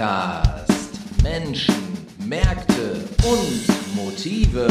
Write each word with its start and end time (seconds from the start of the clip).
Ruhr-Podcast. 0.00 1.22
Menschen, 1.22 1.74
Märkte 2.24 3.04
und 3.22 3.94
Motive. 3.94 4.66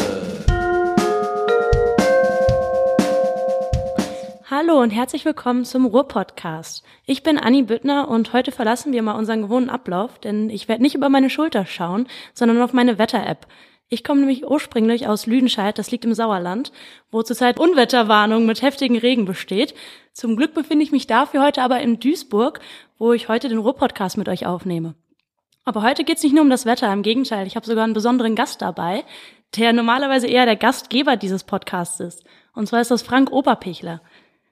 Hallo 4.49 4.81
und 4.81 4.89
herzlich 4.89 5.25
willkommen 5.25 5.65
zum 5.65 5.85
Ruhr-Podcast. 5.85 6.83
Ich 7.05 7.21
bin 7.21 7.37
Anni 7.37 7.61
Büttner 7.61 8.07
und 8.07 8.33
heute 8.33 8.51
verlassen 8.51 8.91
wir 8.91 9.03
mal 9.03 9.19
unseren 9.19 9.43
gewohnten 9.43 9.69
Ablauf, 9.69 10.17
denn 10.17 10.49
ich 10.49 10.67
werde 10.67 10.81
nicht 10.81 10.95
über 10.95 11.09
meine 11.09 11.29
Schulter 11.29 11.67
schauen, 11.67 12.07
sondern 12.33 12.59
auf 12.63 12.73
meine 12.73 12.97
Wetter-App. 12.97 13.45
Ich 13.87 14.03
komme 14.03 14.21
nämlich 14.21 14.47
ursprünglich 14.47 15.07
aus 15.07 15.27
Lüdenscheid, 15.27 15.77
das 15.77 15.91
liegt 15.91 16.05
im 16.05 16.15
Sauerland, 16.15 16.71
wo 17.11 17.21
zurzeit 17.21 17.59
Unwetterwarnung 17.59 18.47
mit 18.47 18.63
heftigen 18.63 18.97
Regen 18.97 19.25
besteht. 19.25 19.75
Zum 20.11 20.35
Glück 20.35 20.55
befinde 20.55 20.83
ich 20.83 20.91
mich 20.91 21.05
dafür 21.05 21.45
heute 21.45 21.61
aber 21.61 21.81
in 21.81 21.99
Duisburg, 21.99 22.61
wo 22.97 23.13
ich 23.13 23.29
heute 23.29 23.47
den 23.47 23.59
Ruhr-Podcast 23.59 24.17
mit 24.17 24.27
euch 24.27 24.47
aufnehme. 24.47 24.95
Aber 25.69 25.83
heute 25.83 26.03
geht's 26.03 26.23
nicht 26.23 26.33
nur 26.33 26.41
um 26.41 26.49
das 26.49 26.65
Wetter, 26.65 26.91
im 26.91 27.03
Gegenteil, 27.03 27.45
ich 27.45 27.55
habe 27.55 27.63
sogar 27.63 27.83
einen 27.83 27.93
besonderen 27.93 28.33
Gast 28.33 28.63
dabei, 28.63 29.03
der 29.55 29.71
normalerweise 29.71 30.25
eher 30.25 30.47
der 30.47 30.55
Gastgeber 30.55 31.15
dieses 31.15 31.43
Podcasts 31.43 31.99
ist. 31.99 32.23
Und 32.55 32.65
zwar 32.67 32.81
ist 32.81 32.89
das 32.89 33.03
Frank 33.03 33.31
Oberpichler. 33.31 34.01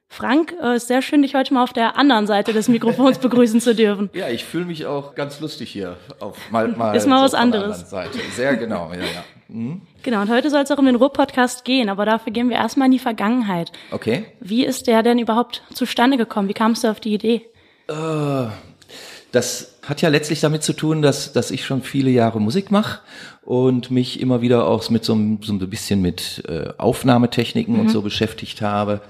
Frank, 0.06 0.54
äh, 0.62 0.76
ist 0.76 0.86
sehr 0.86 1.02
schön, 1.02 1.22
dich 1.22 1.34
heute 1.34 1.52
mal 1.52 1.64
auf 1.64 1.72
der 1.72 1.96
anderen 1.98 2.28
Seite 2.28 2.52
des 2.52 2.68
Mikrofons 2.68 3.18
begrüßen 3.18 3.60
zu 3.60 3.74
dürfen. 3.74 4.10
Ja, 4.12 4.28
ich 4.28 4.44
fühle 4.44 4.66
mich 4.66 4.86
auch 4.86 5.16
ganz 5.16 5.40
lustig 5.40 5.72
hier 5.72 5.96
auf 6.20 6.52
mal, 6.52 6.68
mal 6.68 6.94
Ist 6.94 7.08
mal 7.08 7.18
so 7.18 7.24
was 7.24 7.34
anderes. 7.34 7.92
anderen 7.92 8.12
Seite. 8.12 8.18
Sehr 8.36 8.56
genau, 8.56 8.92
ja, 8.92 9.00
ja. 9.00 9.24
Mhm. 9.48 9.82
Genau, 10.04 10.20
und 10.20 10.30
heute 10.30 10.50
soll 10.50 10.62
es 10.62 10.70
auch 10.70 10.78
um 10.78 10.86
den 10.86 10.94
Ruhr-Podcast 10.94 11.64
gehen, 11.64 11.88
aber 11.88 12.06
dafür 12.06 12.32
gehen 12.32 12.48
wir 12.48 12.58
erstmal 12.58 12.86
in 12.86 12.92
die 12.92 13.00
Vergangenheit. 13.00 13.72
Okay. 13.90 14.26
Wie 14.38 14.64
ist 14.64 14.86
der 14.86 15.02
denn 15.02 15.18
überhaupt 15.18 15.64
zustande 15.74 16.16
gekommen? 16.16 16.48
Wie 16.48 16.54
kamst 16.54 16.84
du 16.84 16.88
auf 16.88 17.00
die 17.00 17.12
Idee? 17.12 17.44
Das 19.32 19.77
hat 19.88 20.02
ja 20.02 20.08
letztlich 20.08 20.40
damit 20.40 20.62
zu 20.62 20.72
tun, 20.72 21.02
dass, 21.02 21.32
dass 21.32 21.50
ich 21.50 21.64
schon 21.64 21.82
viele 21.82 22.10
Jahre 22.10 22.40
Musik 22.40 22.70
mache 22.70 23.00
und 23.42 23.90
mich 23.90 24.20
immer 24.20 24.40
wieder 24.42 24.66
auch 24.66 24.88
mit 24.90 25.04
so, 25.04 25.14
einem- 25.14 25.38
so 25.42 25.52
ein 25.52 25.58
bisschen 25.70 26.02
mit 26.02 26.42
äh, 26.48 26.68
Aufnahmetechniken 26.78 27.78
und 27.80 27.90
so 27.90 28.02
beschäftigt 28.02 28.60
habe. 28.62 29.00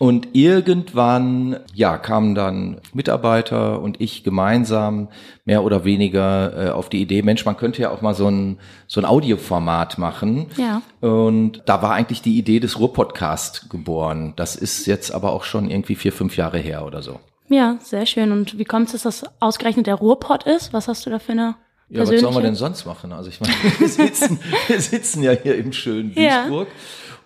Und 0.00 0.30
irgendwann, 0.32 1.56
ja, 1.72 1.98
kamen 1.98 2.34
dann 2.34 2.80
Mitarbeiter 2.92 3.80
und 3.80 4.00
ich 4.00 4.24
gemeinsam 4.24 5.06
mehr 5.44 5.62
oder 5.62 5.84
weniger 5.84 6.66
äh, 6.66 6.70
auf 6.70 6.88
die 6.88 7.00
Idee, 7.00 7.22
Mensch, 7.22 7.44
man 7.44 7.56
könnte 7.56 7.82
ja 7.82 7.90
auch 7.90 8.00
mal 8.02 8.12
so 8.14 8.28
ein, 8.28 8.58
so 8.88 9.00
ein 9.00 9.04
Audioformat 9.04 9.98
machen. 9.98 10.46
Ja. 10.56 10.82
Und 11.00 11.62
da 11.66 11.80
war 11.80 11.92
eigentlich 11.92 12.22
die 12.22 12.36
Idee 12.36 12.58
des 12.58 12.80
Ruhr-Podcast 12.80 13.70
geboren. 13.70 14.32
Das 14.34 14.56
ist 14.56 14.86
jetzt 14.86 15.14
aber 15.14 15.32
auch 15.32 15.44
schon 15.44 15.70
irgendwie 15.70 15.94
vier, 15.94 16.12
fünf 16.12 16.36
Jahre 16.36 16.58
her 16.58 16.84
oder 16.84 17.00
so. 17.00 17.20
Ja, 17.48 17.78
sehr 17.82 18.06
schön. 18.06 18.32
Und 18.32 18.58
wie 18.58 18.64
kommt 18.64 18.92
es, 18.92 19.02
dass 19.02 19.20
das 19.20 19.30
ausgerechnet 19.40 19.86
der 19.86 19.96
Ruhrpott 19.96 20.44
ist? 20.44 20.72
Was 20.72 20.88
hast 20.88 21.04
du 21.06 21.10
da 21.10 21.18
für 21.18 21.32
eine 21.32 21.56
Ja, 21.88 22.02
was 22.02 22.08
sollen 22.08 22.34
wir 22.34 22.42
denn 22.42 22.54
sonst 22.54 22.86
machen? 22.86 23.12
Also 23.12 23.28
ich 23.28 23.40
meine, 23.40 23.54
wir 23.78 23.88
sitzen, 23.88 24.40
wir 24.66 24.80
sitzen 24.80 25.22
ja 25.22 25.32
hier 25.32 25.56
im 25.56 25.72
schönen 25.72 26.12
Ja. 26.14 26.42
Duisburg. 26.42 26.68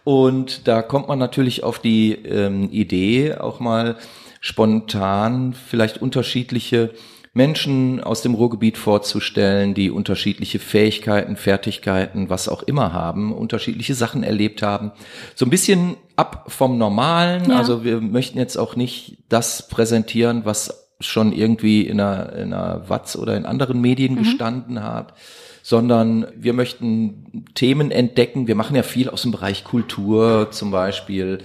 Und 0.04 0.66
da 0.66 0.82
kommt 0.82 1.08
man 1.08 1.18
natürlich 1.18 1.62
auf 1.64 1.78
die 1.78 2.12
ähm, 2.12 2.70
Idee, 2.70 3.34
auch 3.34 3.60
mal 3.60 3.96
spontan 4.40 5.52
vielleicht 5.52 6.00
unterschiedliche 6.00 6.90
Menschen 7.38 8.02
aus 8.02 8.20
dem 8.20 8.34
Ruhrgebiet 8.34 8.76
vorzustellen, 8.76 9.72
die 9.72 9.92
unterschiedliche 9.92 10.58
Fähigkeiten, 10.58 11.36
Fertigkeiten, 11.36 12.28
was 12.28 12.48
auch 12.48 12.64
immer 12.64 12.92
haben, 12.92 13.32
unterschiedliche 13.32 13.94
Sachen 13.94 14.24
erlebt 14.24 14.60
haben. 14.60 14.90
So 15.36 15.46
ein 15.46 15.50
bisschen 15.50 15.96
ab 16.16 16.46
vom 16.48 16.78
Normalen. 16.78 17.48
Ja. 17.48 17.58
Also 17.58 17.84
wir 17.84 18.00
möchten 18.00 18.38
jetzt 18.38 18.56
auch 18.56 18.74
nicht 18.74 19.18
das 19.28 19.68
präsentieren, 19.68 20.44
was 20.44 20.90
schon 20.98 21.32
irgendwie 21.32 21.82
in 21.82 22.00
einer, 22.00 22.32
in 22.32 22.52
einer 22.52 22.88
Watz 22.88 23.14
oder 23.14 23.36
in 23.36 23.46
anderen 23.46 23.80
Medien 23.80 24.16
gestanden 24.16 24.82
hat, 24.82 25.14
sondern 25.62 26.26
wir 26.34 26.54
möchten 26.54 27.44
Themen 27.54 27.92
entdecken. 27.92 28.48
Wir 28.48 28.56
machen 28.56 28.74
ja 28.74 28.82
viel 28.82 29.08
aus 29.08 29.22
dem 29.22 29.30
Bereich 29.30 29.62
Kultur 29.62 30.48
zum 30.50 30.72
Beispiel, 30.72 31.38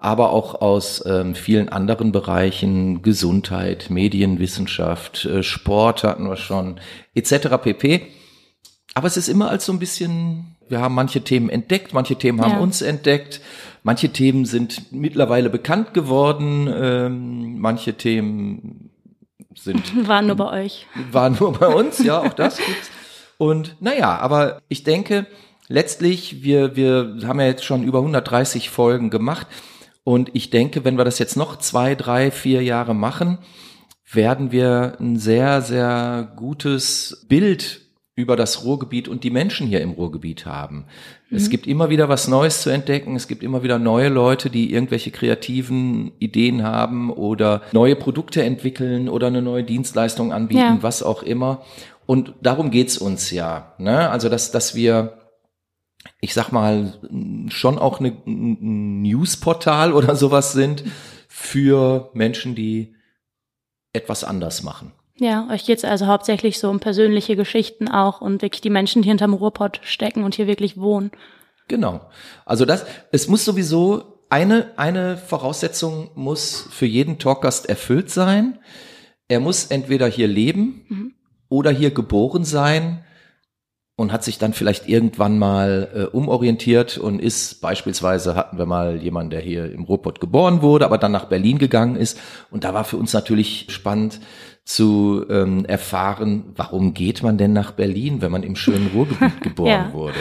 aber 0.00 0.30
auch 0.32 0.60
aus 0.62 1.04
ähm, 1.06 1.34
vielen 1.34 1.68
anderen 1.68 2.10
Bereichen, 2.10 3.02
Gesundheit, 3.02 3.90
Medienwissenschaft, 3.90 5.26
äh, 5.26 5.42
Sport 5.42 6.04
hatten 6.04 6.28
wir 6.28 6.36
schon, 6.36 6.80
etc. 7.14 7.48
pp. 7.62 8.06
Aber 8.94 9.06
es 9.06 9.16
ist 9.18 9.28
immer 9.28 9.50
als 9.50 9.66
so 9.66 9.72
ein 9.72 9.78
bisschen, 9.78 10.56
wir 10.68 10.80
haben 10.80 10.94
manche 10.94 11.20
Themen 11.20 11.50
entdeckt, 11.50 11.92
manche 11.92 12.16
Themen 12.16 12.40
haben 12.40 12.52
Ja. 12.54 12.58
uns 12.60 12.80
entdeckt, 12.80 13.40
manche 13.82 14.08
Themen 14.08 14.46
sind 14.46 14.90
mittlerweile 14.90 15.50
bekannt 15.50 15.92
geworden, 15.92 16.68
ähm, 16.74 17.58
manche 17.60 17.92
Themen 17.94 18.90
sind 19.54 19.92
War 20.08 20.22
nur 20.22 20.36
bei 20.36 20.64
euch. 20.64 20.86
war 21.12 21.28
nur 21.28 21.52
bei 21.52 21.68
uns, 21.68 21.98
ja, 22.02 22.20
auch 22.20 22.32
das 22.32 22.56
gibt's. 22.56 22.90
Und 23.36 23.76
naja, 23.80 24.18
aber 24.18 24.60
ich 24.68 24.82
denke, 24.82 25.26
letztlich, 25.68 26.42
wir, 26.42 26.74
wir 26.74 27.18
haben 27.26 27.38
ja 27.40 27.46
jetzt 27.46 27.64
schon 27.64 27.84
über 27.84 27.98
130 27.98 28.70
Folgen 28.70 29.10
gemacht 29.10 29.46
und 30.04 30.30
ich 30.34 30.50
denke, 30.50 30.84
wenn 30.84 30.96
wir 30.98 31.04
das 31.04 31.18
jetzt 31.18 31.36
noch 31.36 31.58
zwei, 31.58 31.94
drei, 31.94 32.30
vier 32.30 32.62
Jahre 32.62 32.94
machen, 32.94 33.38
werden 34.12 34.50
wir 34.50 34.96
ein 34.98 35.16
sehr, 35.16 35.62
sehr 35.62 36.32
gutes 36.36 37.24
Bild 37.28 37.82
über 38.16 38.36
das 38.36 38.64
Ruhrgebiet 38.64 39.08
und 39.08 39.24
die 39.24 39.30
Menschen 39.30 39.66
hier 39.66 39.80
im 39.80 39.92
Ruhrgebiet 39.92 40.44
haben. 40.44 40.84
Es 41.30 41.48
gibt 41.48 41.66
immer 41.66 41.90
wieder 41.90 42.08
was 42.08 42.28
Neues 42.28 42.60
zu 42.60 42.68
entdecken. 42.70 43.14
Es 43.16 43.28
gibt 43.28 43.42
immer 43.42 43.62
wieder 43.62 43.78
neue 43.78 44.08
Leute, 44.08 44.50
die 44.50 44.72
irgendwelche 44.72 45.10
kreativen 45.10 46.12
Ideen 46.18 46.62
haben 46.64 47.10
oder 47.10 47.62
neue 47.72 47.96
Produkte 47.96 48.42
entwickeln 48.42 49.08
oder 49.08 49.28
eine 49.28 49.42
neue 49.42 49.62
Dienstleistung 49.64 50.32
anbieten, 50.32 50.60
Ja. 50.60 50.78
was 50.80 51.02
auch 51.02 51.22
immer. 51.22 51.62
Und 52.04 52.34
darum 52.42 52.70
geht's 52.70 52.98
uns 52.98 53.30
ja. 53.30 53.74
Ne? 53.78 54.10
Also, 54.10 54.28
dass, 54.28 54.50
dass 54.50 54.74
wir 54.74 55.19
ich 56.20 56.34
sag 56.34 56.52
mal, 56.52 56.94
schon 57.48 57.78
auch 57.78 58.00
eine, 58.00 58.12
ein 58.26 59.02
Newsportal 59.02 59.92
oder 59.94 60.16
sowas 60.16 60.52
sind 60.52 60.84
für 61.28 62.10
Menschen, 62.14 62.54
die 62.54 62.94
etwas 63.92 64.24
anders 64.24 64.62
machen. 64.62 64.92
Ja, 65.16 65.48
euch 65.50 65.66
geht's 65.66 65.84
also 65.84 66.06
hauptsächlich 66.06 66.58
so 66.58 66.70
um 66.70 66.80
persönliche 66.80 67.36
Geschichten 67.36 67.88
auch 67.88 68.20
und 68.20 68.40
wirklich 68.40 68.62
die 68.62 68.70
Menschen, 68.70 69.02
die 69.02 69.08
hinterm 69.08 69.34
Ruhrpott 69.34 69.80
stecken 69.82 70.24
und 70.24 70.34
hier 70.34 70.46
wirklich 70.46 70.78
wohnen. 70.78 71.10
Genau. 71.68 72.00
Also 72.46 72.64
das, 72.64 72.86
es 73.12 73.28
muss 73.28 73.44
sowieso 73.44 74.24
eine, 74.30 74.72
eine 74.76 75.18
Voraussetzung 75.18 76.10
muss 76.14 76.66
für 76.70 76.86
jeden 76.86 77.18
Talkgast 77.18 77.68
erfüllt 77.68 78.10
sein. 78.10 78.58
Er 79.28 79.40
muss 79.40 79.66
entweder 79.66 80.06
hier 80.06 80.26
leben 80.26 81.14
oder 81.48 81.70
hier 81.70 81.90
geboren 81.90 82.44
sein 82.44 83.04
und 84.00 84.12
hat 84.12 84.24
sich 84.24 84.38
dann 84.38 84.52
vielleicht 84.54 84.88
irgendwann 84.88 85.38
mal 85.38 85.88
äh, 85.94 86.16
umorientiert 86.16 86.98
und 86.98 87.20
ist 87.20 87.60
beispielsweise 87.60 88.34
hatten 88.34 88.58
wir 88.58 88.66
mal 88.66 88.96
jemanden, 88.96 89.30
der 89.30 89.40
hier 89.40 89.70
im 89.70 89.84
Ruhrpott 89.84 90.20
geboren 90.20 90.62
wurde, 90.62 90.86
aber 90.86 90.98
dann 90.98 91.12
nach 91.12 91.26
Berlin 91.26 91.58
gegangen 91.58 91.96
ist 91.96 92.18
und 92.50 92.64
da 92.64 92.72
war 92.74 92.84
für 92.84 92.96
uns 92.96 93.12
natürlich 93.12 93.66
spannend 93.68 94.20
zu 94.64 95.24
ähm, 95.28 95.64
erfahren, 95.64 96.52
warum 96.56 96.94
geht 96.94 97.22
man 97.22 97.38
denn 97.38 97.52
nach 97.52 97.72
Berlin, 97.72 98.22
wenn 98.22 98.32
man 98.32 98.42
im 98.42 98.56
schönen 98.56 98.88
Ruhrgebiet 98.94 99.40
geboren 99.42 99.68
Ja. 99.70 99.92
wurde. 99.92 100.18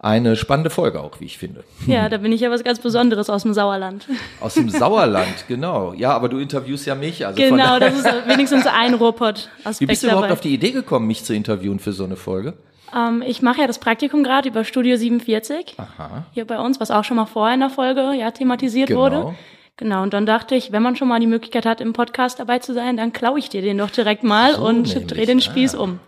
Eine 0.00 0.36
spannende 0.36 0.70
Folge 0.70 1.00
auch, 1.00 1.18
wie 1.18 1.24
ich 1.24 1.38
finde. 1.38 1.64
Ja, 1.86 2.08
da 2.08 2.18
bin 2.18 2.30
ich 2.30 2.40
ja 2.40 2.52
was 2.52 2.62
ganz 2.62 2.78
Besonderes 2.78 3.28
aus 3.28 3.42
dem 3.42 3.52
Sauerland. 3.52 4.06
Aus 4.40 4.54
dem 4.54 4.68
Sauerland, 4.70 5.46
genau. 5.48 5.92
Ja, 5.92 6.12
aber 6.12 6.28
du 6.28 6.38
interviewst 6.38 6.86
ja 6.86 6.94
mich. 6.94 7.26
Also 7.26 7.36
Genau, 7.36 7.78
das 7.80 7.94
ist 7.98 8.06
wenigstens 8.28 8.66
ein 8.66 8.94
Ruhrpott-Aspekt 8.94 9.80
Wie 9.80 9.86
bist 9.86 10.04
du 10.04 10.06
überhaupt 10.06 10.26
dabei. 10.26 10.32
auf 10.34 10.40
die 10.40 10.54
Idee 10.54 10.70
gekommen, 10.70 11.08
mich 11.08 11.24
zu 11.24 11.34
interviewen 11.34 11.80
für 11.80 11.92
so 11.92 12.04
eine 12.04 12.14
Folge? 12.14 12.54
Ähm, 12.96 13.24
ich 13.26 13.42
mache 13.42 13.60
ja 13.60 13.66
das 13.66 13.80
Praktikum 13.80 14.22
gerade 14.22 14.48
über 14.48 14.62
Studio 14.62 14.96
47 14.96 15.74
Aha. 15.78 16.24
hier 16.32 16.46
bei 16.46 16.60
uns, 16.60 16.78
was 16.78 16.92
auch 16.92 17.02
schon 17.02 17.16
mal 17.16 17.26
vorher 17.26 17.54
in 17.54 17.60
der 17.60 17.70
Folge 17.70 18.12
ja 18.16 18.30
thematisiert 18.30 18.88
Genau. 18.88 19.00
wurde. 19.00 19.34
Genau, 19.76 20.02
und 20.02 20.12
dann 20.12 20.26
dachte 20.26 20.54
ich, 20.54 20.72
wenn 20.72 20.82
man 20.82 20.96
schon 20.96 21.08
mal 21.08 21.20
die 21.20 21.26
Möglichkeit 21.26 21.66
hat, 21.66 21.80
im 21.80 21.92
Podcast 21.92 22.38
dabei 22.40 22.58
zu 22.60 22.72
sein, 22.72 22.96
dann 22.96 23.12
klaue 23.12 23.38
ich 23.38 23.48
dir 23.48 23.62
den 23.62 23.78
doch 23.78 23.90
direkt 23.90 24.22
mal 24.24 24.54
So 24.54 24.64
und 24.66 25.10
drehe 25.10 25.26
den 25.26 25.40
Spieß 25.40 25.74
ah. 25.74 25.80
um. 25.80 26.00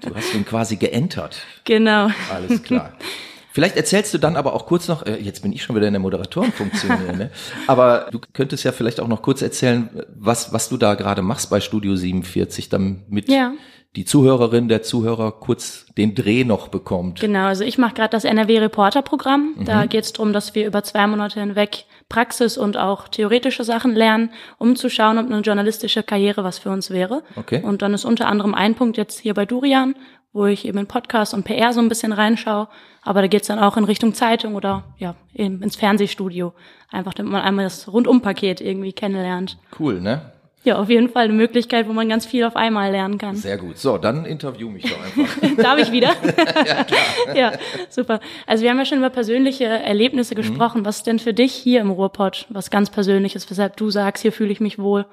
Du 0.00 0.14
hast 0.14 0.34
ihn 0.34 0.44
quasi 0.44 0.76
geentert. 0.76 1.38
Genau. 1.64 2.08
Alles 2.32 2.62
klar. 2.62 2.92
Vielleicht 3.52 3.76
erzählst 3.76 4.12
du 4.12 4.18
dann 4.18 4.36
aber 4.36 4.52
auch 4.52 4.66
kurz 4.66 4.86
noch, 4.86 5.06
äh, 5.06 5.16
jetzt 5.16 5.40
bin 5.42 5.50
ich 5.50 5.62
schon 5.62 5.74
wieder 5.76 5.86
in 5.86 5.94
der 5.94 6.00
Moderatorenfunktion 6.00 7.16
ne? 7.16 7.30
aber 7.66 8.08
du 8.10 8.20
könntest 8.34 8.64
ja 8.64 8.72
vielleicht 8.72 9.00
auch 9.00 9.08
noch 9.08 9.22
kurz 9.22 9.40
erzählen, 9.40 9.88
was, 10.14 10.52
was 10.52 10.68
du 10.68 10.76
da 10.76 10.94
gerade 10.94 11.22
machst 11.22 11.48
bei 11.48 11.60
Studio 11.60 11.96
47, 11.96 12.68
damit 12.68 13.30
Ja. 13.30 13.52
die 13.96 14.04
Zuhörerin, 14.04 14.68
der 14.68 14.82
Zuhörer 14.82 15.32
kurz 15.32 15.86
den 15.96 16.14
Dreh 16.14 16.44
noch 16.44 16.68
bekommt. 16.68 17.20
Genau, 17.20 17.46
also 17.46 17.64
ich 17.64 17.78
mache 17.78 17.94
gerade 17.94 18.10
das 18.10 18.24
NRW-Reporter-Programm. 18.24 19.54
Mhm. 19.56 19.64
Da 19.64 19.86
geht 19.86 20.04
es 20.04 20.12
darum, 20.12 20.34
dass 20.34 20.54
wir 20.54 20.66
über 20.66 20.82
zwei 20.82 21.06
Monate 21.06 21.40
hinweg 21.40 21.86
Praxis 22.08 22.56
und 22.56 22.76
auch 22.76 23.08
theoretische 23.08 23.64
Sachen 23.64 23.94
lernen, 23.94 24.30
um 24.58 24.76
zu 24.76 24.88
schauen, 24.88 25.18
ob 25.18 25.26
eine 25.26 25.40
journalistische 25.40 26.02
Karriere 26.02 26.44
was 26.44 26.58
für 26.58 26.70
uns 26.70 26.90
wäre. 26.90 27.22
Okay. 27.34 27.62
Und 27.62 27.82
dann 27.82 27.94
ist 27.94 28.04
unter 28.04 28.28
anderem 28.28 28.54
ein 28.54 28.74
Punkt 28.74 28.96
jetzt 28.96 29.18
hier 29.18 29.34
bei 29.34 29.44
Durian, 29.44 29.96
wo 30.32 30.46
ich 30.46 30.66
eben 30.66 30.78
in 30.78 30.86
Podcast 30.86 31.34
und 31.34 31.44
PR 31.44 31.72
so 31.72 31.80
ein 31.80 31.88
bisschen 31.88 32.12
reinschaue. 32.12 32.68
Aber 33.02 33.22
da 33.22 33.26
geht's 33.26 33.48
dann 33.48 33.58
auch 33.58 33.76
in 33.76 33.84
Richtung 33.84 34.14
Zeitung 34.14 34.54
oder 34.54 34.84
ja, 34.98 35.14
eben 35.34 35.62
ins 35.62 35.76
Fernsehstudio. 35.76 36.52
Einfach, 36.90 37.14
damit 37.14 37.32
man 37.32 37.42
einmal 37.42 37.64
das 37.64 37.88
Rundumpaket 37.92 38.60
irgendwie 38.60 38.92
kennenlernt. 38.92 39.58
Cool, 39.78 40.00
ne? 40.00 40.32
Ja, 40.66 40.78
auf 40.78 40.90
jeden 40.90 41.08
Fall 41.08 41.26
eine 41.26 41.32
Möglichkeit, 41.32 41.88
wo 41.88 41.92
man 41.92 42.08
ganz 42.08 42.26
viel 42.26 42.42
auf 42.42 42.56
einmal 42.56 42.90
lernen 42.90 43.18
kann. 43.18 43.36
Sehr 43.36 43.56
gut. 43.56 43.78
So, 43.78 43.98
dann 43.98 44.24
interview 44.24 44.68
mich 44.68 44.82
doch 44.82 44.98
einfach. 45.00 45.56
Darf 45.62 45.78
ich 45.78 45.92
wieder? 45.92 46.08
ja, 46.66 46.82
klar. 46.82 47.36
ja, 47.36 47.52
super. 47.88 48.18
Also 48.48 48.64
wir 48.64 48.70
haben 48.70 48.78
ja 48.78 48.84
schon 48.84 48.98
über 48.98 49.10
persönliche 49.10 49.64
Erlebnisse 49.64 50.34
gesprochen. 50.34 50.80
Mhm. 50.80 50.84
Was 50.84 50.96
ist 50.96 51.06
denn 51.06 51.20
für 51.20 51.32
dich 51.32 51.52
hier 51.52 51.80
im 51.80 51.90
Ruhrpott 51.90 52.46
was 52.48 52.70
ganz 52.70 52.90
Persönliches, 52.90 53.48
weshalb 53.48 53.76
du 53.76 53.90
sagst, 53.90 54.22
hier 54.22 54.32
fühle 54.32 54.50
ich 54.50 54.58
mich 54.58 54.76
wohl? 54.76 55.06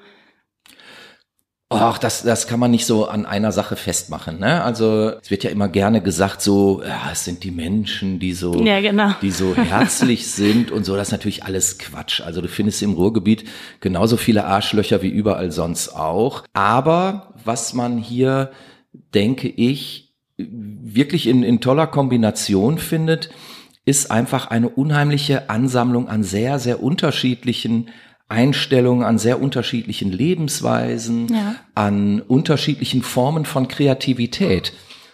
Ach, 1.73 1.97
das, 1.97 2.23
das 2.23 2.47
kann 2.47 2.59
man 2.59 2.71
nicht 2.71 2.85
so 2.85 3.07
an 3.07 3.25
einer 3.25 3.51
Sache 3.51 3.75
festmachen. 3.75 4.39
Ne? 4.39 4.63
Also 4.63 5.13
es 5.21 5.31
wird 5.31 5.43
ja 5.43 5.49
immer 5.49 5.67
gerne 5.67 6.01
gesagt, 6.01 6.41
so, 6.41 6.81
ja, 6.83 7.09
es 7.11 7.25
sind 7.25 7.43
die 7.43 7.51
Menschen, 7.51 8.19
die 8.19 8.33
so, 8.33 8.63
ja, 8.63 8.81
genau. 8.81 9.11
die 9.21 9.31
so 9.31 9.55
herzlich 9.55 10.27
sind 10.31 10.71
und 10.71 10.85
so. 10.85 10.95
Das 10.95 11.09
ist 11.09 11.11
natürlich 11.11 11.43
alles 11.43 11.77
Quatsch. 11.77 12.21
Also 12.21 12.41
du 12.41 12.47
findest 12.47 12.81
im 12.81 12.93
Ruhrgebiet 12.93 13.45
genauso 13.79 14.17
viele 14.17 14.45
Arschlöcher 14.45 15.01
wie 15.01 15.09
überall 15.09 15.51
sonst 15.51 15.89
auch. 15.89 16.43
Aber 16.53 17.33
was 17.43 17.73
man 17.73 17.97
hier, 17.97 18.51
denke 19.13 19.47
ich, 19.47 20.13
wirklich 20.37 21.27
in, 21.27 21.43
in 21.43 21.61
toller 21.61 21.87
Kombination 21.87 22.77
findet, 22.77 23.29
ist 23.85 24.11
einfach 24.11 24.47
eine 24.47 24.69
unheimliche 24.69 25.49
Ansammlung 25.49 26.07
an 26.07 26.23
sehr, 26.23 26.59
sehr 26.59 26.81
unterschiedlichen 26.81 27.89
Einstellungen 28.29 29.05
an 29.05 29.17
sehr 29.17 29.41
unterschiedlichen 29.41 30.11
Lebensweisen, 30.11 31.27
ja. 31.33 31.55
an 31.75 32.21
unterschiedlichen 32.21 33.03
Formen 33.03 33.45
von 33.45 33.67
Kreativität. 33.67 34.73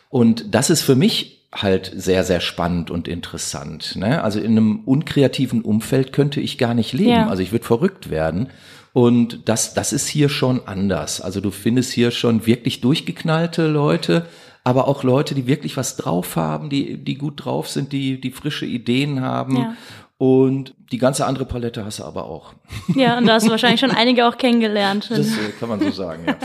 Und 0.10 0.54
das 0.56 0.70
ist 0.70 0.82
für 0.82 0.96
mich 0.96 1.40
halt 1.54 1.92
sehr, 1.96 2.24
sehr 2.24 2.42
spannend 2.42 2.92
und 2.92 3.08
interessant. 3.08 3.96
Ne? 3.96 4.24
Also 4.24 4.40
in 4.40 4.52
einem 4.52 4.82
unkreativen 4.86 5.62
Umfeld 5.62 6.14
könnte 6.14 6.42
ich 6.42 6.58
gar 6.58 6.74
nicht 6.74 6.94
leben. 6.94 7.10
Ja. 7.10 7.28
Also 7.28 7.42
ich 7.42 7.52
würde 7.52 7.66
verrückt 7.66 8.10
werden. 8.10 8.50
Und 8.94 9.48
das, 9.50 9.74
das 9.74 9.94
ist 9.94 10.08
hier 10.08 10.30
schon 10.30 10.68
anders. 10.68 11.22
Also 11.22 11.42
du 11.42 11.52
findest 11.52 11.92
hier 11.92 12.12
schon 12.12 12.46
wirklich 12.46 12.82
durchgeknallte 12.82 13.68
Leute, 13.68 14.26
aber 14.64 14.88
auch 14.88 15.04
Leute, 15.04 15.36
die 15.36 15.48
wirklich 15.48 15.78
was 15.78 15.96
drauf 15.96 16.36
haben, 16.36 16.70
die, 16.70 16.98
die 16.98 17.16
gut 17.16 17.46
drauf 17.46 17.70
sind, 17.70 17.92
die, 17.94 18.20
die 18.20 18.32
frische 18.32 18.66
Ideen 18.66 19.22
haben. 19.22 19.58
Ja. 19.58 19.74
Und 20.20 20.76
die 20.92 20.98
ganze 20.98 21.26
andere 21.26 21.46
Palette 21.46 21.86
hast 21.86 22.00
du 22.00 22.04
aber 22.04 22.26
auch. 22.26 22.54
Ja, 22.94 23.18
und 23.18 23.26
da 23.26 23.36
hast 23.36 23.48
du 23.48 23.52
wahrscheinlich 23.52 23.80
schon 23.80 23.92
einige 23.92 24.28
auch 24.28 24.38
kennengelernt. 24.38 25.10
Das 25.10 25.28
äh, 25.28 25.52
kann 25.58 25.70
man 25.70 25.80
so 25.80 25.92
sagen, 25.92 26.24
ja. 26.28 26.36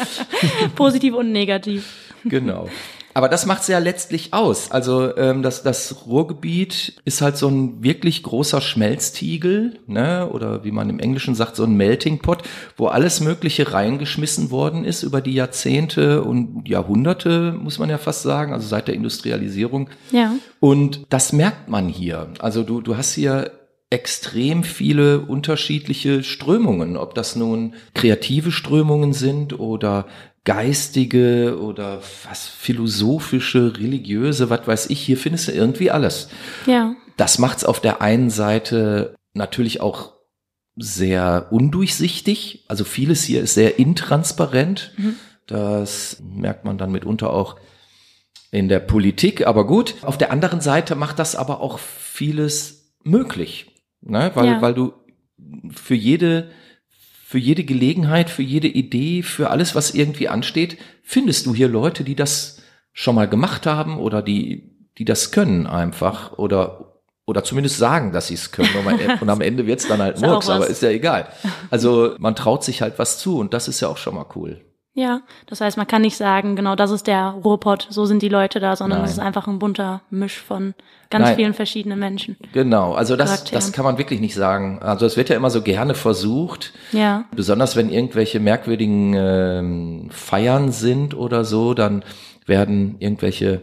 Positiv 0.77 1.15
und 1.15 1.33
negativ. 1.33 2.15
Genau. 2.25 2.69
Aber 3.15 3.29
das 3.29 3.47
macht's 3.47 3.67
ja 3.67 3.79
letztlich 3.79 4.33
aus. 4.33 4.71
Also 4.71 5.17
ähm, 5.17 5.43
das, 5.43 5.65
das 5.65 6.07
Ruhrgebiet 6.07 7.01
ist 7.05 7.21
halt 7.21 7.37
so 7.37 7.49
ein 7.49 7.83
wirklich 7.83 8.23
großer 8.23 8.61
Schmelztiegel, 8.61 9.81
ne? 9.89 10.29
oder 10.31 10.63
wie 10.63 10.71
man 10.71 10.89
im 10.89 11.01
Englischen 11.01 11.35
sagt, 11.35 11.57
so 11.57 11.65
ein 11.65 11.75
Melting 11.75 12.21
Pot, 12.21 12.43
wo 12.77 12.87
alles 12.87 13.21
Mögliche 13.21 13.73
reingeschmissen 13.73 14.53
worden 14.53 14.85
ist 14.85 15.03
über 15.03 15.21
die 15.21 15.35
Jahrzehnte 15.35 16.23
und 16.23 16.69
Jahrhunderte, 16.69 17.57
muss 17.59 17.81
man 17.81 17.91
ja 17.91 17.99
fast 17.99 18.23
sagen, 18.23 18.53
also 18.53 18.69
seit 18.69 18.87
der 18.87 18.95
Industrialisierung. 18.95 19.91
Ja. 20.13 20.33
Und 20.61 21.07
das 21.11 21.33
merkt 21.33 21.69
man 21.69 21.89
hier. 21.89 22.29
Also 22.41 22.63
du, 22.63 22.81
du 22.81 22.97
hast 22.97 23.15
hier 23.15 23.51
extrem 23.95 24.65
viele 24.65 25.21
unterschiedliche 25.21 26.25
Strömungen, 26.25 26.97
ob 26.97 27.15
das 27.15 27.37
nun 27.37 27.75
kreative 27.95 28.51
Strömungen 28.51 29.13
sind 29.13 29.61
oder 29.61 30.09
geistige 30.43 31.61
oder 31.61 32.03
was 32.29 32.49
philosophische, 32.49 33.79
religiöse, 33.79 34.51
was 34.51 34.67
weiß 34.67 34.91
ich, 34.91 35.01
hier 35.01 35.17
findest 35.17 35.47
du 35.47 35.53
irgendwie 35.53 35.93
alles. 35.93 36.29
Ja. 36.67 36.97
Das 37.17 37.39
macht's 37.39 37.65
auf 37.65 37.79
der 37.79 38.03
einen 38.03 38.31
Seite 38.31 39.15
natürlich 39.33 39.81
auch 39.81 40.15
sehr 40.75 41.47
undurchsichtig. 41.53 42.65
Also 42.67 42.83
vieles 42.83 43.23
hier 43.23 43.43
ist 43.43 43.55
sehr 43.55 43.79
intransparent. 43.79 44.93
Mhm. 44.97 45.15
Das 45.47 46.21
merkt 46.21 46.65
man 46.65 46.79
dann 46.79 46.91
mitunter 46.91 47.33
auch 47.33 47.55
in 48.51 48.69
der 48.69 48.81
Politik. 48.81 49.47
Aber 49.47 49.69
gut, 49.69 49.95
auf 50.03 50.19
der 50.19 50.33
anderen 50.33 50.61
Seite 50.61 50.97
macht 50.97 51.21
das 51.21 51.37
aber 51.37 51.61
auch 51.61 51.79
vieles 51.79 52.97
möglich. 53.05 53.74
Ne? 54.05 54.31
Weil, 54.35 54.47
ja. 54.47 54.63
weil 54.63 54.75
du 54.75 54.93
für 55.73 55.95
jede 55.95 56.51
für 57.27 57.39
jede 57.39 57.65
Gelegenheit, 57.65 58.31
für 58.31 58.45
jede 58.45 58.69
Idee, 58.69 59.23
für 59.23 59.51
alles, 59.51 59.75
was 59.75 59.93
irgendwie 59.93 60.29
ansteht, 60.29 60.79
findest 61.03 61.47
du 61.47 61.55
hier 61.55 61.67
Leute, 61.67 62.05
die 62.05 62.15
das 62.15 62.63
schon 62.93 63.17
mal 63.17 63.29
gemacht 63.29 63.67
haben 63.67 63.99
oder 63.99 64.23
die, 64.23 64.71
die 64.99 65.05
das 65.05 65.33
können 65.33 65.67
einfach 65.67 66.39
oder 66.39 67.01
oder 67.27 67.43
zumindest 67.43 67.79
sagen, 67.79 68.13
dass 68.13 68.29
sie 68.29 68.35
es 68.35 68.53
können. 68.53 68.69
Und, 69.21 69.31
am 69.31 69.41
Ende 69.41 69.67
wird's 69.67 69.89
dann 69.89 70.01
halt 70.01 70.21
Murks, 70.21 70.49
aber 70.49 70.69
ist 70.69 70.83
ja 70.83 70.91
egal. 70.91 71.27
Also 71.71 72.15
man 72.19 72.37
traut 72.37 72.63
sich 72.63 72.83
halt 72.83 72.99
was 72.99 73.19
zu 73.19 73.39
und 73.39 73.55
das 73.55 73.67
ist 73.67 73.81
ja 73.81 73.89
auch 73.89 73.97
schon 73.97 74.15
mal 74.15 74.27
cool. 74.37 74.61
Ja, 74.97 75.23
das 75.47 75.61
heißt, 75.61 75.77
man 75.77 75.89
kann 75.89 76.03
nicht 76.03 76.17
sagen, 76.17 76.55
genau 76.55 76.77
das 76.77 76.93
ist 76.93 77.09
der 77.09 77.31
Ruhrpott, 77.31 77.89
so 77.91 78.07
sind 78.07 78.23
die 78.23 78.29
Leute 78.29 78.61
da, 78.61 78.77
sondern 78.77 79.03
es 79.03 79.11
ist 79.11 79.19
einfach 79.19 79.49
ein 79.49 79.59
bunter 79.59 80.03
Misch 80.09 80.39
von 80.39 80.73
ganz 81.11 81.27
Nein. 81.27 81.37
vielen 81.37 81.55
verschiedenen 81.55 81.99
Menschen. 81.99 82.37
Genau, 82.53 82.95
also 82.95 83.17
das, 83.17 83.43
das 83.43 83.73
kann 83.73 83.85
man 83.85 83.99
wirklich 83.99 84.21
nicht 84.21 84.37
sagen. 84.37 84.79
Also 84.81 85.05
es 85.05 85.17
wird 85.17 85.31
ja 85.31 85.37
immer 85.37 85.51
so 85.51 85.63
gerne 85.63 85.95
versucht, 85.95 86.73
ja. 86.93 87.25
besonders 87.35 87.75
wenn 87.75 87.91
irgendwelche 87.91 88.39
merkwürdigen 88.39 89.15
äh, 90.09 90.13
Feiern 90.13 90.71
sind 90.71 91.15
oder 91.15 91.45
so, 91.45 91.75
dann 91.75 92.05
werden 92.47 92.95
irgendwelche 93.01 93.63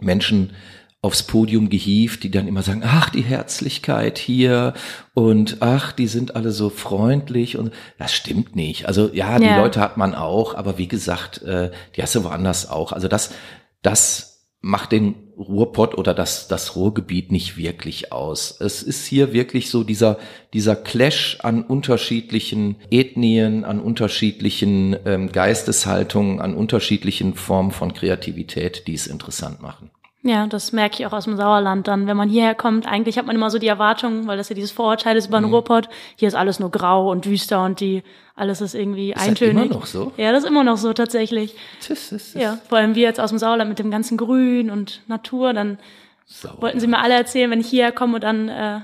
Menschen 0.00 0.52
aufs 1.02 1.22
Podium 1.22 1.70
gehievt, 1.70 2.22
die 2.24 2.30
dann 2.30 2.46
immer 2.46 2.62
sagen, 2.62 2.82
ach, 2.84 3.08
die 3.08 3.22
Herzlichkeit 3.22 4.18
hier 4.18 4.74
und 5.14 5.58
ach, 5.60 5.92
die 5.92 6.06
sind 6.06 6.36
alle 6.36 6.52
so 6.52 6.68
freundlich 6.68 7.56
und 7.56 7.72
das 7.98 8.12
stimmt 8.12 8.54
nicht. 8.54 8.86
Also 8.86 9.08
ja, 9.12 9.38
die 9.38 9.46
ja. 9.46 9.58
Leute 9.58 9.80
hat 9.80 9.96
man 9.96 10.14
auch, 10.14 10.54
aber 10.54 10.76
wie 10.76 10.88
gesagt, 10.88 11.42
äh, 11.42 11.70
die 11.96 12.02
hast 12.02 12.14
du 12.14 12.24
woanders 12.24 12.68
auch. 12.68 12.92
Also 12.92 13.08
das, 13.08 13.32
das 13.80 14.30
macht 14.60 14.92
den 14.92 15.14
Ruhrpott 15.38 15.96
oder 15.96 16.12
das, 16.12 16.48
das 16.48 16.76
Ruhrgebiet 16.76 17.32
nicht 17.32 17.56
wirklich 17.56 18.12
aus. 18.12 18.60
Es 18.60 18.82
ist 18.82 19.06
hier 19.06 19.32
wirklich 19.32 19.70
so 19.70 19.84
dieser, 19.84 20.18
dieser 20.52 20.76
Clash 20.76 21.38
an 21.40 21.62
unterschiedlichen 21.62 22.76
Ethnien, 22.90 23.64
an 23.64 23.80
unterschiedlichen 23.80 24.96
ähm, 25.06 25.32
Geisteshaltungen, 25.32 26.40
an 26.40 26.54
unterschiedlichen 26.54 27.34
Formen 27.36 27.70
von 27.70 27.94
Kreativität, 27.94 28.86
die 28.86 28.92
es 28.92 29.06
interessant 29.06 29.62
machen. 29.62 29.90
Ja, 30.22 30.46
das 30.46 30.72
merke 30.72 30.96
ich 31.00 31.06
auch 31.06 31.14
aus 31.14 31.24
dem 31.24 31.36
Sauerland 31.36 31.88
dann. 31.88 32.06
Wenn 32.06 32.16
man 32.16 32.28
hierher 32.28 32.54
kommt, 32.54 32.86
eigentlich 32.86 33.16
hat 33.16 33.24
man 33.24 33.34
immer 33.34 33.48
so 33.48 33.58
die 33.58 33.68
Erwartung, 33.68 34.26
weil 34.26 34.36
das 34.36 34.50
ja 34.50 34.54
dieses 34.54 34.70
Vorurteil 34.70 35.16
ist 35.16 35.28
über 35.28 35.38
den 35.40 35.46
mhm. 35.46 35.54
Ruhrpott, 35.54 35.88
hier 36.16 36.28
ist 36.28 36.34
alles 36.34 36.60
nur 36.60 36.70
grau 36.70 37.10
und 37.10 37.24
düster 37.24 37.64
und 37.64 37.80
die, 37.80 38.02
alles 38.36 38.60
ist 38.60 38.74
irgendwie 38.74 39.12
ist 39.12 39.20
eintönig. 39.20 39.54
Das 39.54 39.64
immer 39.64 39.74
noch 39.74 39.86
so? 39.86 40.12
Ja, 40.18 40.32
das 40.32 40.44
ist 40.44 40.50
immer 40.50 40.62
noch 40.62 40.76
so 40.76 40.92
tatsächlich. 40.92 41.54
Das 41.88 42.12
ist, 42.12 42.34
ja, 42.34 42.58
vor 42.68 42.78
allem 42.78 42.94
wir 42.94 43.02
jetzt 43.02 43.18
aus 43.18 43.30
dem 43.30 43.38
Sauerland 43.38 43.70
mit 43.70 43.78
dem 43.78 43.90
ganzen 43.90 44.18
Grün 44.18 44.70
und 44.70 45.00
Natur, 45.06 45.54
dann 45.54 45.78
Sauerland. 46.26 46.62
wollten 46.62 46.80
sie 46.80 46.86
mir 46.86 46.98
alle 46.98 47.14
erzählen, 47.14 47.50
wenn 47.50 47.60
ich 47.60 47.68
hierher 47.68 47.92
komme 47.92 48.16
und 48.16 48.24
dann 48.24 48.50
äh, 48.50 48.80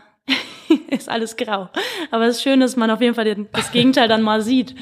ist 0.88 1.10
alles 1.10 1.36
grau. 1.36 1.68
Aber 2.10 2.26
es 2.26 2.36
ist 2.36 2.42
schön, 2.44 2.60
dass 2.60 2.76
man 2.76 2.90
auf 2.90 3.02
jeden 3.02 3.14
Fall 3.14 3.46
das 3.52 3.72
Gegenteil 3.72 4.08
dann 4.08 4.22
mal 4.22 4.40
sieht. 4.40 4.74